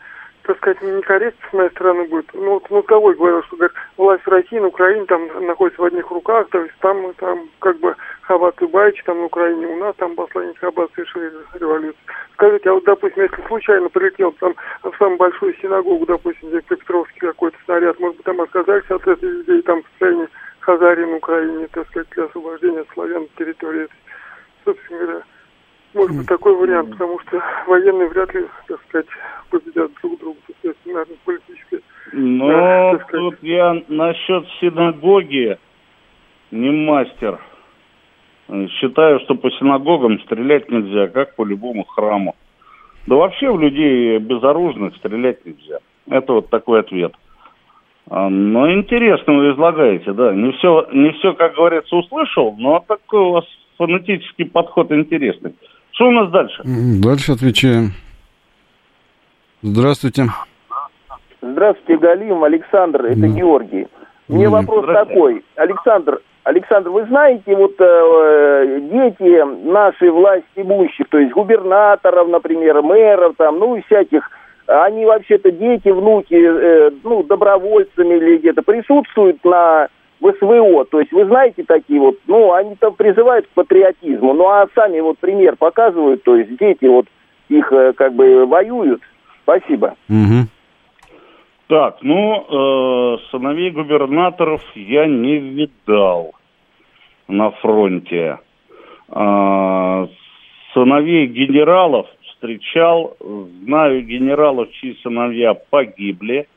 [0.45, 2.29] так сказать, некорректно с моей стороны будет.
[2.33, 6.47] Ну, вот Мозговой говорил, что говорит, власть России на Украине там находится в одних руках,
[6.49, 10.57] то есть там, там как бы Хабат Байч, там на Украине у нас, там посланник
[10.59, 11.95] Хабат совершили революцию.
[12.33, 17.19] Скажите, а вот, допустим, если случайно прилетел там в самую большую синагогу, допустим, где Петровский
[17.19, 20.27] какой-то снаряд, может быть, там отказались от этой людей, там в состоянии
[20.59, 23.87] Хазарии на Украине, так сказать, для освобождения славян территории,
[24.63, 25.21] собственно говоря,
[25.95, 29.07] может быть такой вариант, потому что военные вряд ли, так сказать,
[29.49, 31.81] победят друг друга, сказать, наверное, политически.
[32.11, 35.57] Но да, тут я насчет синагоги
[36.51, 37.39] не мастер.
[38.79, 42.35] Считаю, что по синагогам стрелять нельзя, как по любому храму.
[43.07, 45.79] Да вообще в людей безоружных стрелять нельзя.
[46.07, 47.13] Это вот такой ответ.
[48.07, 50.33] А, но интересно вы излагаете, да.
[50.33, 53.45] Не все, не все, как говорится, услышал, но такой у вас
[53.77, 55.55] фанатический подход интересный.
[55.95, 56.61] Что у нас дальше?
[56.63, 57.91] Дальше отвечаем.
[59.61, 60.25] Здравствуйте.
[61.41, 63.29] Здравствуйте, Галим, Александр, это mm.
[63.29, 63.87] Георгий.
[64.27, 71.31] Мне вопрос такой, Александр, Александр, вы знаете, вот э, дети нашей власти имущих, то есть
[71.31, 74.29] губернаторов, например, мэров, там, ну и всяких,
[74.67, 79.87] они вообще-то дети, внуки, э, ну, добровольцами или где-то присутствуют на
[80.19, 80.85] ВСВО.
[80.85, 84.99] То есть вы знаете такие вот, ну, они там призывают к патриотизму, ну а сами
[84.99, 87.07] вот пример показывают, то есть дети вот
[87.49, 89.01] их э, как бы воюют.
[89.43, 89.95] Спасибо.
[90.09, 90.47] Угу.
[91.67, 96.33] Так, ну, э, сыновей губернаторов я не видал
[97.27, 98.39] на фронте.
[99.09, 100.07] Э,
[100.73, 103.17] сыновей генералов встречал,
[103.63, 106.47] знаю генералов, чьи сыновья погибли,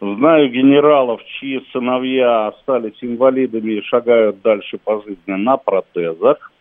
[0.00, 6.52] знаю генералов, чьи сыновья остались инвалидами и шагают дальше по жизни на протезах.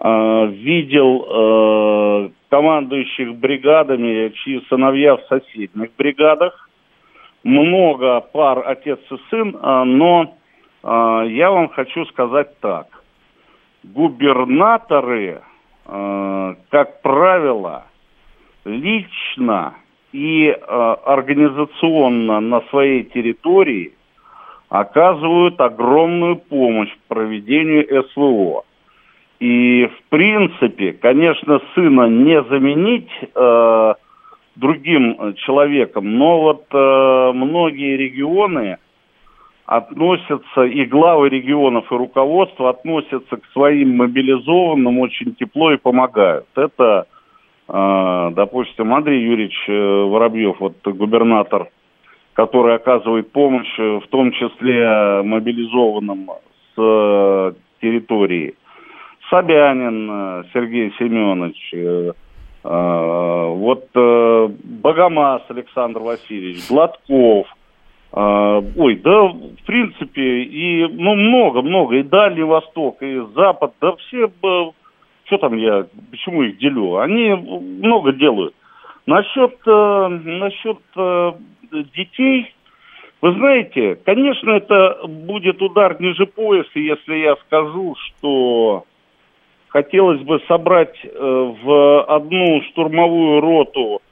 [0.00, 6.70] Э, видел э, командующих бригадами, чьи сыновья в соседних бригадах
[7.42, 10.36] много пар отец и сын, а, но
[10.82, 12.86] а, я вам хочу сказать так.
[13.82, 15.42] Губернаторы,
[15.86, 17.86] а, как правило,
[18.64, 19.74] лично
[20.12, 23.92] и организационно на своей территории
[24.68, 28.64] оказывают огромную помощь в проведению СВО.
[29.40, 33.94] И, в принципе, конечно, сына не заменить э,
[34.56, 36.18] другим э, человеком.
[36.18, 38.78] Но вот э, многие регионы
[39.64, 46.46] относятся, и главы регионов, и руководство относятся к своим мобилизованным очень тепло и помогают.
[46.54, 47.19] Это, э,
[47.70, 51.68] допустим, Андрей Юрьевич э, Воробьев, вот губернатор,
[52.32, 56.30] который оказывает помощь, э, в том числе мобилизованным
[56.74, 58.54] с э, территории.
[59.30, 62.16] Собянин Сергей Семенович,
[62.64, 67.46] а, вот Богомаз Александр Васильевич, Гладков,
[68.12, 74.28] а, ой, да, в принципе, и, ну, много-много, и Дальний Восток, и Запад, да все,
[75.30, 78.52] что там я, почему их делю, они много делают.
[79.06, 81.32] Насчет, э, насчет э,
[81.94, 82.52] детей,
[83.22, 88.84] вы знаете, конечно, это будет удар ниже пояса, если я скажу, что
[89.68, 94.02] хотелось бы собрать э, в одну штурмовую роту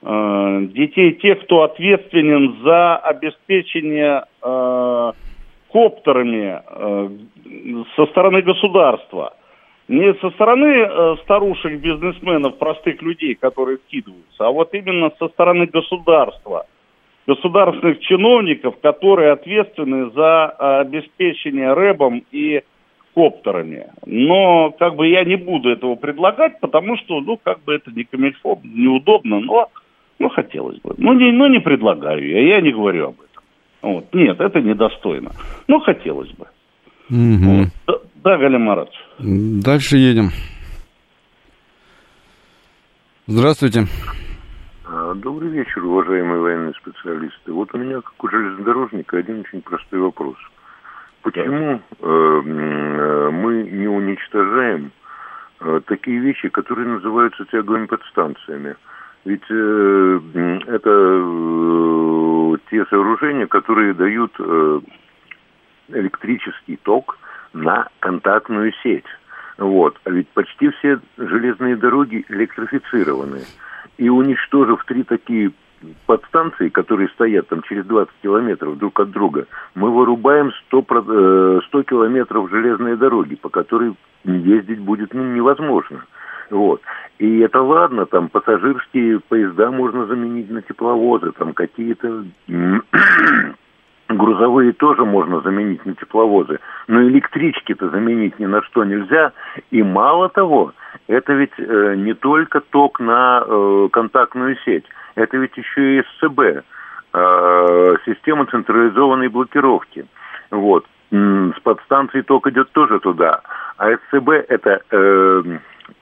[0.00, 5.12] э, детей тех, кто ответственен за обеспечение э,
[5.68, 6.62] коптерами
[7.96, 9.34] со стороны государства.
[9.86, 16.66] Не со стороны старушек, бизнесменов, простых людей, которые вкидываются, а вот именно со стороны государства,
[17.26, 20.46] государственных чиновников, которые ответственны за
[20.80, 22.62] обеспечение рэбом и
[23.14, 23.86] коптерами.
[24.06, 28.04] Но как бы я не буду этого предлагать, потому что, ну, как бы это не
[28.04, 29.68] камильфо, неудобно, но,
[30.18, 30.94] ну, хотелось бы.
[30.98, 33.42] Ну, не, ну, не предлагаю я, я не говорю об этом.
[33.82, 34.14] Вот.
[34.14, 35.30] Нет, это недостойно.
[35.68, 36.46] Но хотелось бы.
[37.10, 37.70] Угу.
[37.86, 38.02] Вот.
[38.24, 38.98] Да, да, Галим Маратович.
[39.18, 40.30] Дальше едем.
[43.26, 43.84] Здравствуйте.
[44.86, 47.52] А, добрый вечер, уважаемые военные специалисты.
[47.52, 50.36] Вот у меня, как у железнодорожника, один очень простой вопрос–
[51.24, 54.92] Почему э, э, мы не уничтожаем
[55.60, 58.76] э, такие вещи, которые называются тяговыми подстанциями?
[59.24, 60.20] Ведь э,
[60.66, 64.80] это э, те сооружения, которые дают э,
[65.88, 67.16] электрический ток
[67.54, 69.04] на контактную сеть.
[69.56, 69.96] Вот.
[70.04, 73.42] А ведь почти все железные дороги электрифицированы.
[73.96, 75.52] И уничтожив три такие
[76.06, 81.84] подстанции, которые стоят там через 20 километров друг от друга, мы вырубаем 100, 100 э,
[81.84, 83.94] километров железной дороги, по которой
[84.24, 86.04] ездить будет ну, невозможно.
[86.50, 86.80] Вот.
[87.18, 92.24] И это ладно, там пассажирские поезда можно заменить на тепловозы, там какие-то
[94.16, 96.58] грузовые тоже можно заменить на тепловозы,
[96.88, 99.32] но электрички-то заменить ни на что нельзя.
[99.70, 100.72] И мало того,
[101.06, 104.84] это ведь э, не только ток на э, контактную сеть,
[105.14, 110.06] это ведь еще и СЦБ, э, система централизованной блокировки.
[110.50, 110.86] Вот.
[111.10, 113.40] С подстанции ток идет тоже туда.
[113.76, 115.42] А СЦБ это, э,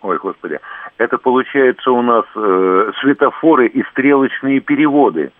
[0.00, 0.58] ой, господи,
[0.98, 5.32] это получается у нас э, светофоры и стрелочные переводы.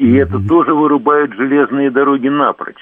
[0.00, 2.80] И это тоже вырубают железные дороги напрочь.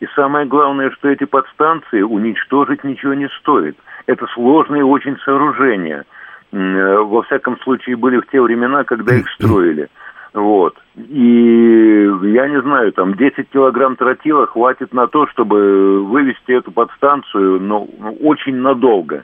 [0.00, 3.76] И самое главное, что эти подстанции уничтожить ничего не стоит.
[4.06, 6.04] Это сложные очень сооружения.
[6.50, 9.88] Э, во всяком случае, были в те времена, когда их строили.
[10.34, 10.76] Вот.
[10.96, 17.60] И я не знаю, там 10 килограмм тротила хватит на то, чтобы вывести эту подстанцию,
[17.60, 19.22] но ну, очень надолго.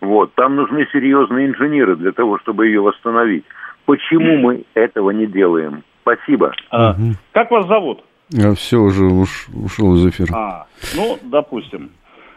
[0.00, 0.32] Вот.
[0.34, 3.44] Там нужны серьезные инженеры для того, чтобы ее восстановить.
[3.84, 5.82] Почему мы этого не делаем?
[6.04, 6.52] Спасибо.
[6.70, 6.96] А,
[7.32, 8.04] как вас зовут?
[8.36, 10.34] А все уже уш, ушел из эфира.
[10.34, 11.90] А, ну, допустим.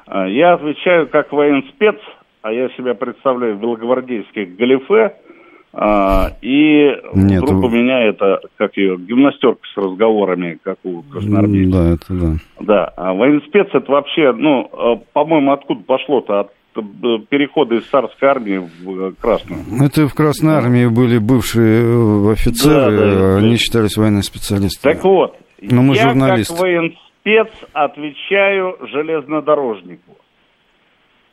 [0.05, 1.97] А, я отвечаю как военспец,
[2.41, 5.15] а я себя представляю в белогвардейских галифе,
[5.74, 11.74] а, и Нет, вдруг у меня это, как ее, гимнастерка с разговорами, как у красноармейцев.
[11.74, 12.36] Да, это да.
[12.61, 16.39] Да, а военспец это вообще, ну, а, по-моему, откуда пошло-то?
[16.39, 16.51] От
[17.30, 19.61] перехода из царской армии в э, Красную.
[19.84, 23.57] Это в Красной армии были бывшие э, офицеры, да, да, они да.
[23.57, 24.93] считались военными специалистами.
[24.93, 26.53] Так вот, Но мы я журналисты.
[26.53, 30.17] как военспец отвечаю железнодорожнику.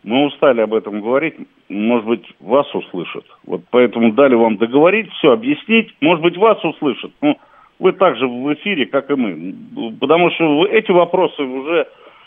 [0.02, 1.34] Мы устали об этом говорить,
[1.68, 3.24] может быть, вас услышат.
[3.46, 7.10] Вот поэтому дали вам договорить, все объяснить, может быть, вас услышат.
[7.22, 7.38] Ну,
[7.78, 9.54] вы также в эфире, как и мы.
[9.98, 11.86] Потому что эти вопросы уже...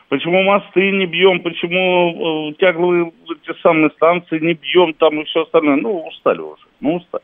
[0.10, 3.12] Почему мосты не бьем, почему э, тягловые
[3.46, 5.76] те самые станции не бьем, там и все остальное.
[5.76, 7.24] Ну, устали уже, ну, устали.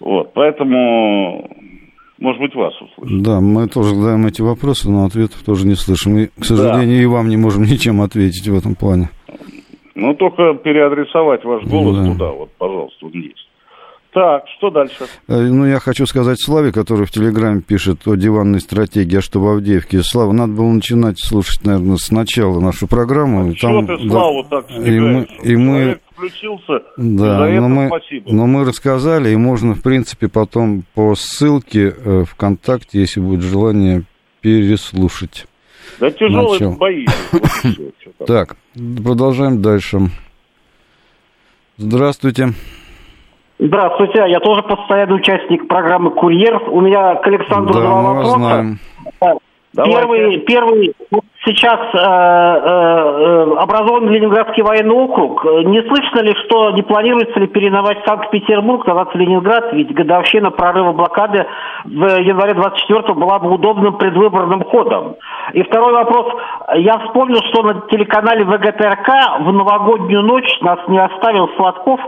[0.00, 1.48] Вот, поэтому
[2.18, 3.22] может быть, вас услышат.
[3.22, 6.16] Да, мы тоже задаем эти вопросы, но ответов тоже не слышим.
[6.16, 7.02] И, к сожалению, да.
[7.02, 9.10] и вам не можем ничем ответить в этом плане.
[9.94, 12.12] Ну, только переадресовать ваш голос да.
[12.12, 13.48] туда, вот, пожалуйста, он есть.
[14.16, 15.04] Так, что дальше?
[15.28, 19.40] Э, ну, я хочу сказать Славе, который в Телеграме пишет о диванной стратегии, а что
[19.40, 20.00] в Авдеевке.
[20.02, 23.50] Слава, надо было начинать слушать, наверное, сначала нашу программу.
[23.50, 27.88] А Там, ты Славу да, так и мы, и мы включился, да, за но мы,
[27.88, 28.32] спасибо.
[28.32, 34.04] Но мы рассказали, и можно, в принципе, потом по ссылке э, ВКонтакте, если будет желание,
[34.40, 35.46] переслушать.
[36.00, 37.04] Да тяжелые бои.
[38.26, 38.56] Так,
[39.04, 40.08] продолжаем дальше.
[41.76, 42.54] Здравствуйте.
[43.58, 46.62] Здравствуйте, я тоже постоянный участник программы «Курьер».
[46.68, 48.38] У меня к Александру да, два вопроса.
[48.38, 48.78] Знаем.
[49.74, 50.94] Первый, первый,
[51.46, 55.44] сейчас э, э, образован Ленинградский военный округ.
[55.44, 61.46] Не слышно ли, что не планируется ли переименовать Санкт-Петербург, называться Ленинград, ведь годовщина прорыва блокады
[61.84, 65.16] в январе 24 была бы удобным предвыборным ходом.
[65.52, 66.26] И второй вопрос.
[66.74, 72.00] Я вспомнил, что на телеканале ВГТРК в новогоднюю ночь нас не оставил Сладков.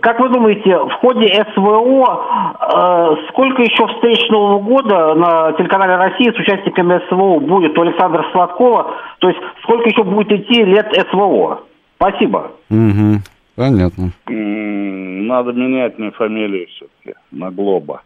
[0.00, 2.24] Как вы думаете, в ходе СВО
[2.60, 8.24] э, сколько еще встреч Нового года на телеканале России с участниками СВО будет у Александра
[8.32, 8.81] Сладкова?
[9.18, 11.64] То есть сколько еще будет идти лет СВО?
[11.96, 12.52] Спасибо.
[12.70, 13.20] Угу.
[13.56, 14.12] Понятно.
[14.26, 18.02] Надо менять мне фамилию все-таки на Глоба.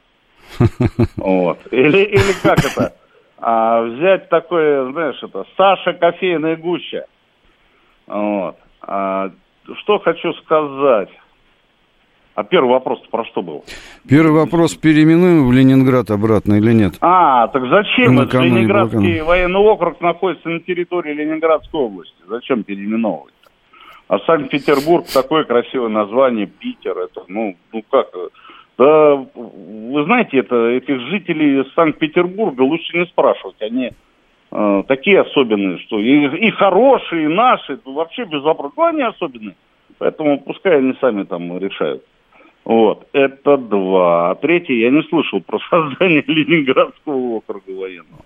[1.17, 1.59] Вот.
[1.71, 2.95] Или, или как это?
[3.39, 7.07] А взять такое, знаешь, это Саша кофейная гуща.
[8.07, 8.57] Вот.
[8.83, 9.31] А,
[9.83, 11.11] что хочу сказать.
[12.37, 13.65] А первый вопрос про что был?
[14.07, 16.93] Первый вопрос, переименуем в Ленинград обратно или нет?
[17.01, 18.21] А, так зачем?
[18.21, 22.15] Это Ленинградский военный округ находится на территории Ленинградской области.
[22.29, 23.33] Зачем переименовывать?
[24.09, 28.09] А Санкт-Петербург, такое красивое название, Питер, это, ну, ну как,
[28.77, 33.93] да, вы знаете, это, этих жителей Санкт-Петербурга лучше не спрашивать, они
[34.53, 39.57] э, такие особенные, что и, и хорошие, и наши, вообще без вопросов, ну, они особенные,
[39.97, 42.05] поэтому пускай они сами там решают.
[42.67, 44.33] Вот, это два.
[44.33, 48.25] А третий, я не слышал про создание Ленинградского округа военного.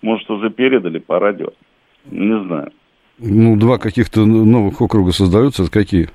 [0.00, 1.50] Может, уже передали по радио.
[2.10, 2.72] Не знаю.
[3.18, 6.08] Ну, два каких-то новых округа создаются, это какие?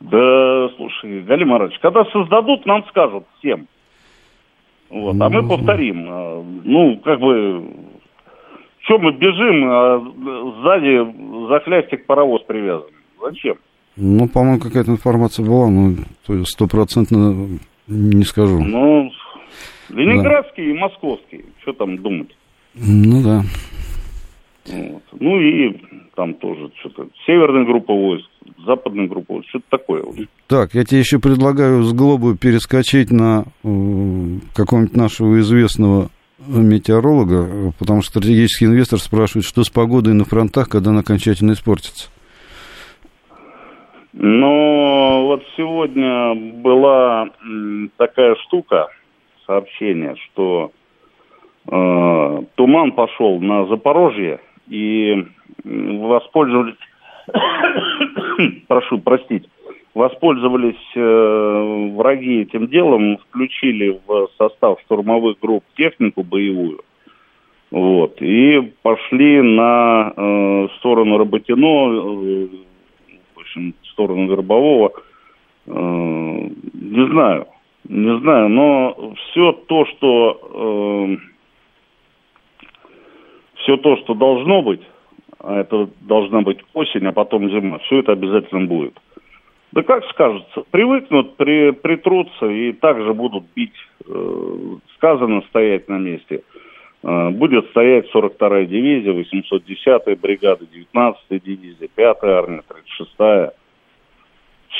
[0.00, 3.68] Да, слушай, Галим Марович, когда создадут, нам скажут всем.
[4.88, 6.06] Вот, а мы ну, повторим.
[6.08, 7.62] А, ну, как бы,
[8.80, 10.00] что мы бежим, а
[10.62, 12.88] сзади за хлястик паровоз привязан?
[13.20, 13.58] Зачем?
[13.96, 15.94] Ну, по-моему, какая-то информация была, но
[16.44, 18.58] стопроцентно не скажу.
[18.62, 19.10] Ну,
[19.90, 20.70] ленинградский да.
[20.70, 22.34] и московский, что там думать?
[22.74, 23.42] Ну, да.
[24.66, 25.02] Вот.
[25.20, 25.76] Ну и
[26.16, 28.26] там тоже что-то северная группа войск,
[28.66, 30.04] западная группа войск, что-то такое.
[30.46, 36.08] Так, я тебе еще предлагаю с Глобы перескочить на э, какого-нибудь нашего известного
[36.46, 42.08] метеоролога, потому что стратегический инвестор спрашивает, что с погодой на фронтах, когда она окончательно испортится.
[44.16, 47.30] Ну, вот сегодня была
[47.96, 48.86] такая штука,
[49.44, 50.70] сообщение, что
[51.66, 54.38] э, туман пошел на Запорожье,
[54.68, 55.26] и
[55.64, 56.76] воспользовались,
[58.68, 59.48] прошу простить,
[59.94, 66.82] воспользовались э, враги этим делом, включили в состав штурмовых групп технику боевую,
[67.72, 72.48] вот, и пошли на э, сторону Работино, э,
[73.54, 74.92] общем, в сторону Горбового,
[75.66, 77.46] э, не знаю,
[77.88, 81.16] не знаю, но все то, что э,
[83.58, 84.82] все то, что должно быть,
[85.38, 88.98] а это должна быть осень, а потом зима, все это обязательно будет.
[89.72, 93.74] Да как скажется, привыкнут, при, притрутся и также будут бить,
[94.06, 96.42] э, сказано стоять на месте.
[97.04, 103.52] Э, будет стоять 42-я дивизия, 810-я бригада, 19-я дивизия, 5-я армия, 36-я,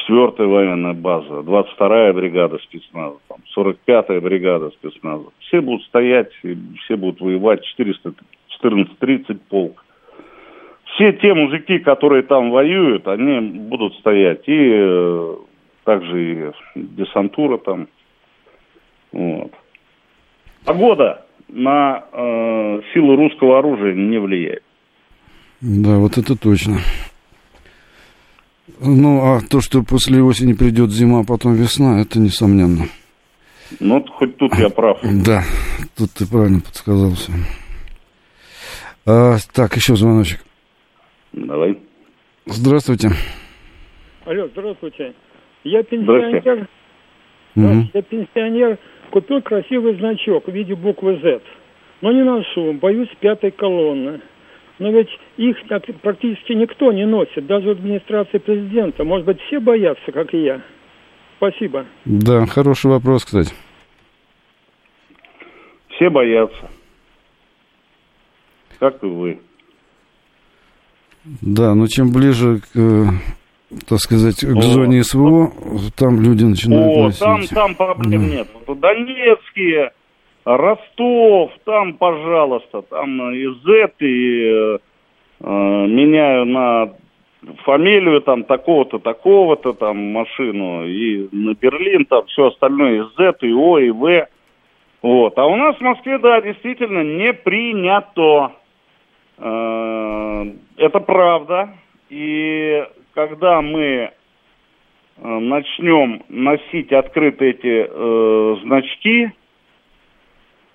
[0.09, 3.19] 4-я военная база, 22-я бригада спецназа,
[3.55, 5.27] 45-я бригада спецназа.
[5.41, 6.31] Все будут стоять,
[6.85, 9.85] все будут воевать, 414-30 полк.
[10.95, 14.49] Все те мужики, которые там воюют, они будут стоять.
[14.49, 15.37] И э,
[15.85, 17.89] также и десантура там.
[19.13, 19.53] Вот.
[20.65, 24.63] Погода на э, силу русского оружия не влияет.
[25.61, 26.79] Да, вот это точно.
[28.81, 32.87] Ну, а то, что после осени придет зима, а потом весна, это несомненно.
[33.81, 34.99] Ну, хоть тут я прав.
[35.03, 35.43] Да,
[35.97, 37.33] тут ты правильно подсказал все.
[39.07, 40.41] А, так, еще звоночек.
[41.33, 41.79] Давай.
[42.47, 43.11] Здравствуйте.
[44.25, 45.15] Алло, здравствуйте.
[45.63, 46.69] Я пенсионер.
[47.57, 47.91] Угу.
[47.95, 48.79] Я пенсионер.
[49.15, 51.41] Купил красивый значок в виде буквы Z.
[52.01, 54.21] Но не ношу, боюсь пятой колонны.
[54.81, 59.05] Но ведь их так практически никто не носит, даже в администрации президента.
[59.05, 60.61] Может быть, все боятся, как и я.
[61.37, 61.87] Спасибо.
[62.05, 63.55] Да, хороший вопрос, кстати.
[65.91, 66.69] Все боятся.
[68.81, 69.39] Как и вы.
[71.41, 73.05] Да, но чем ближе к, э,
[73.89, 75.53] так сказать, к зоне СВО,
[75.97, 77.21] там люди начинают О, носить.
[77.21, 78.37] там, там проблем да.
[78.37, 78.49] нет.
[78.67, 79.93] Донецкие,
[80.45, 84.79] Ростов, там, пожалуйста, там и Z, и э,
[85.41, 85.47] э,
[85.87, 86.91] меняю на
[87.65, 93.53] фамилию там такого-то, такого-то, там машину, и на Берлин, там все остальное, и Z, и
[93.53, 94.29] О, и В.
[95.03, 95.39] Вот.
[95.39, 98.53] А у нас в Москве, да, действительно не принято.
[99.39, 100.45] Э,
[100.77, 101.71] это правда.
[102.11, 102.85] И
[103.15, 104.11] когда мы э,
[105.23, 109.31] начнем носить открыто эти э, значки,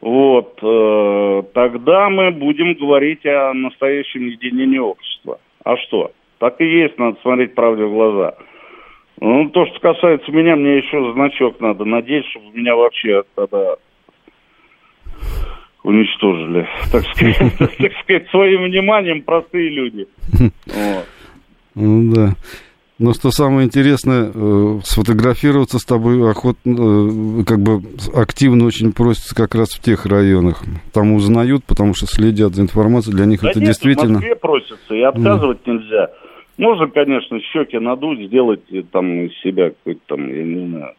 [0.02, 5.40] вот, э, тогда мы будем говорить о настоящем единении общества.
[5.64, 6.14] А что?
[6.40, 8.36] Так и есть, надо смотреть правде в глаза.
[9.20, 13.76] Ну, то, что касается меня, мне еще значок надо надеть, чтобы меня вообще тогда
[15.84, 17.38] уничтожили, так сказать,
[17.78, 20.08] так сказать, своим вниманием простые люди.
[21.80, 22.36] Ну да.
[23.00, 27.82] Но что самое интересное, э, сфотографироваться с тобой охотно, э, как бы
[28.14, 30.62] активно очень просится как раз в тех районах.
[30.92, 34.20] Там узнают, потому что следят за информацией, для них да это нет, действительно...
[34.20, 35.72] в Москве просится, и отказывать да.
[35.72, 36.10] нельзя.
[36.58, 40.94] Можно, конечно, щеки надуть, сделать там из себя какой-то там, я не знаю,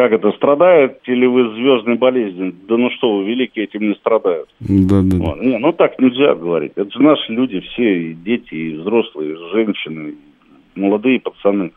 [0.00, 2.54] как это, страдаете ли вы звездной болезнью?
[2.66, 4.48] Да ну что вы, великие этим не страдают.
[4.60, 5.16] Да, да.
[5.18, 5.42] Вот.
[5.42, 6.72] Не, ну так нельзя говорить.
[6.74, 11.72] Это же наши люди все, и дети, и взрослые, и женщины, и молодые пацаны.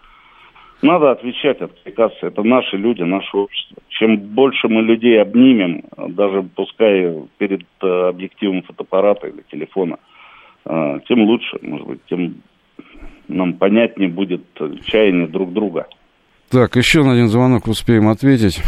[0.81, 2.27] Надо отвечать, откликаться.
[2.27, 3.83] Это наши люди, наше общество.
[3.89, 5.83] Чем больше мы людей обнимем,
[6.15, 9.97] даже пускай перед э, объективом фотоаппарата или телефона,
[10.63, 12.35] э, тем лучше, может быть, тем
[13.27, 14.43] нам понятнее будет
[14.85, 15.87] чаяние друг друга.
[16.53, 18.61] Так, еще на один звонок успеем ответить.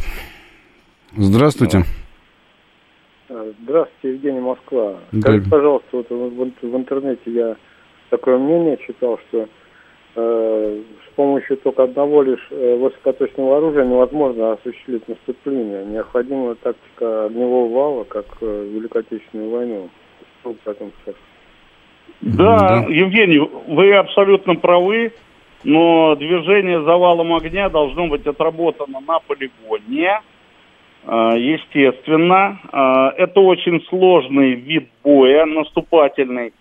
[1.15, 1.83] Здравствуйте.
[3.29, 4.95] А, здравствуйте, Евгений Москва.
[5.19, 7.55] Скажите, пожалуйста, вот в, в интернете я
[8.09, 9.47] такое мнение читал, что
[10.15, 15.85] э, с помощью только одного лишь э, высокоточного оружия невозможно осуществить наступление.
[15.85, 19.89] Необходима тактика огневого вала, как э, в Великой Отечественную войну.
[20.41, 20.91] Что об этом
[22.21, 25.11] Да, да, Евгений, вы абсолютно правы
[25.65, 30.21] но движение завалом огня должно быть отработано на полигоне,
[31.05, 32.59] а, естественно.
[32.71, 36.53] А, это очень сложный вид боя, наступательный.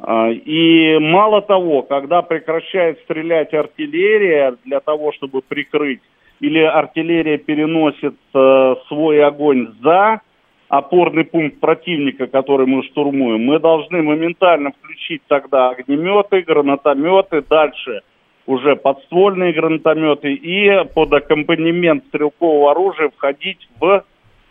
[0.00, 6.00] А, и мало того, когда прекращает стрелять артиллерия для того, чтобы прикрыть,
[6.40, 10.22] или артиллерия переносит свой огонь за
[10.68, 18.00] опорный пункт противника, который мы штурмуем, мы должны моментально включить тогда огнеметы, гранатометы, дальше
[18.46, 24.04] уже подствольные гранатометы и под аккомпанемент стрелкового оружия входить в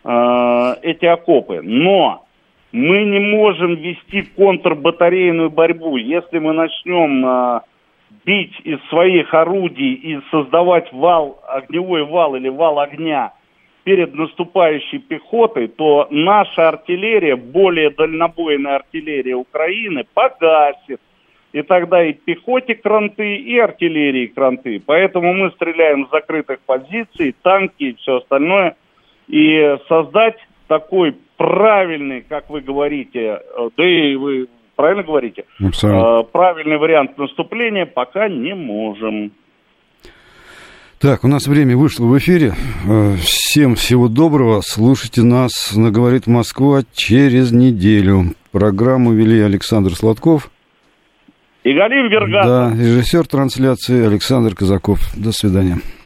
[0.04, 1.60] э, эти окопы.
[1.62, 2.24] Но
[2.72, 5.96] мы не можем вести контрбатарейную борьбу.
[5.96, 7.60] Если мы начнем э,
[8.24, 13.32] бить из своих орудий и создавать вал, огневой вал или вал огня
[13.84, 21.00] перед наступающей пехотой, то наша артиллерия, более дальнобойная артиллерия Украины, погасит
[21.52, 24.80] и тогда и пехоте кранты, и артиллерии кранты.
[24.84, 28.76] Поэтому мы стреляем с закрытых позиций, танки и все остальное.
[29.28, 30.36] И создать
[30.68, 36.20] такой правильный, как вы говорите, э, да и вы правильно говорите, Абсолютно.
[36.20, 39.32] Э, правильный вариант наступления пока не можем.
[41.00, 42.52] Так, у нас время вышло в эфире.
[42.88, 44.60] Э, всем всего доброго.
[44.62, 48.34] Слушайте нас на «Говорит Москва» через неделю.
[48.52, 50.50] Программу вели Александр Сладков–
[51.64, 52.46] и Галиф Гергасов.
[52.46, 55.00] Да, режиссер трансляции Александр Казаков.
[55.16, 55.78] До свидания.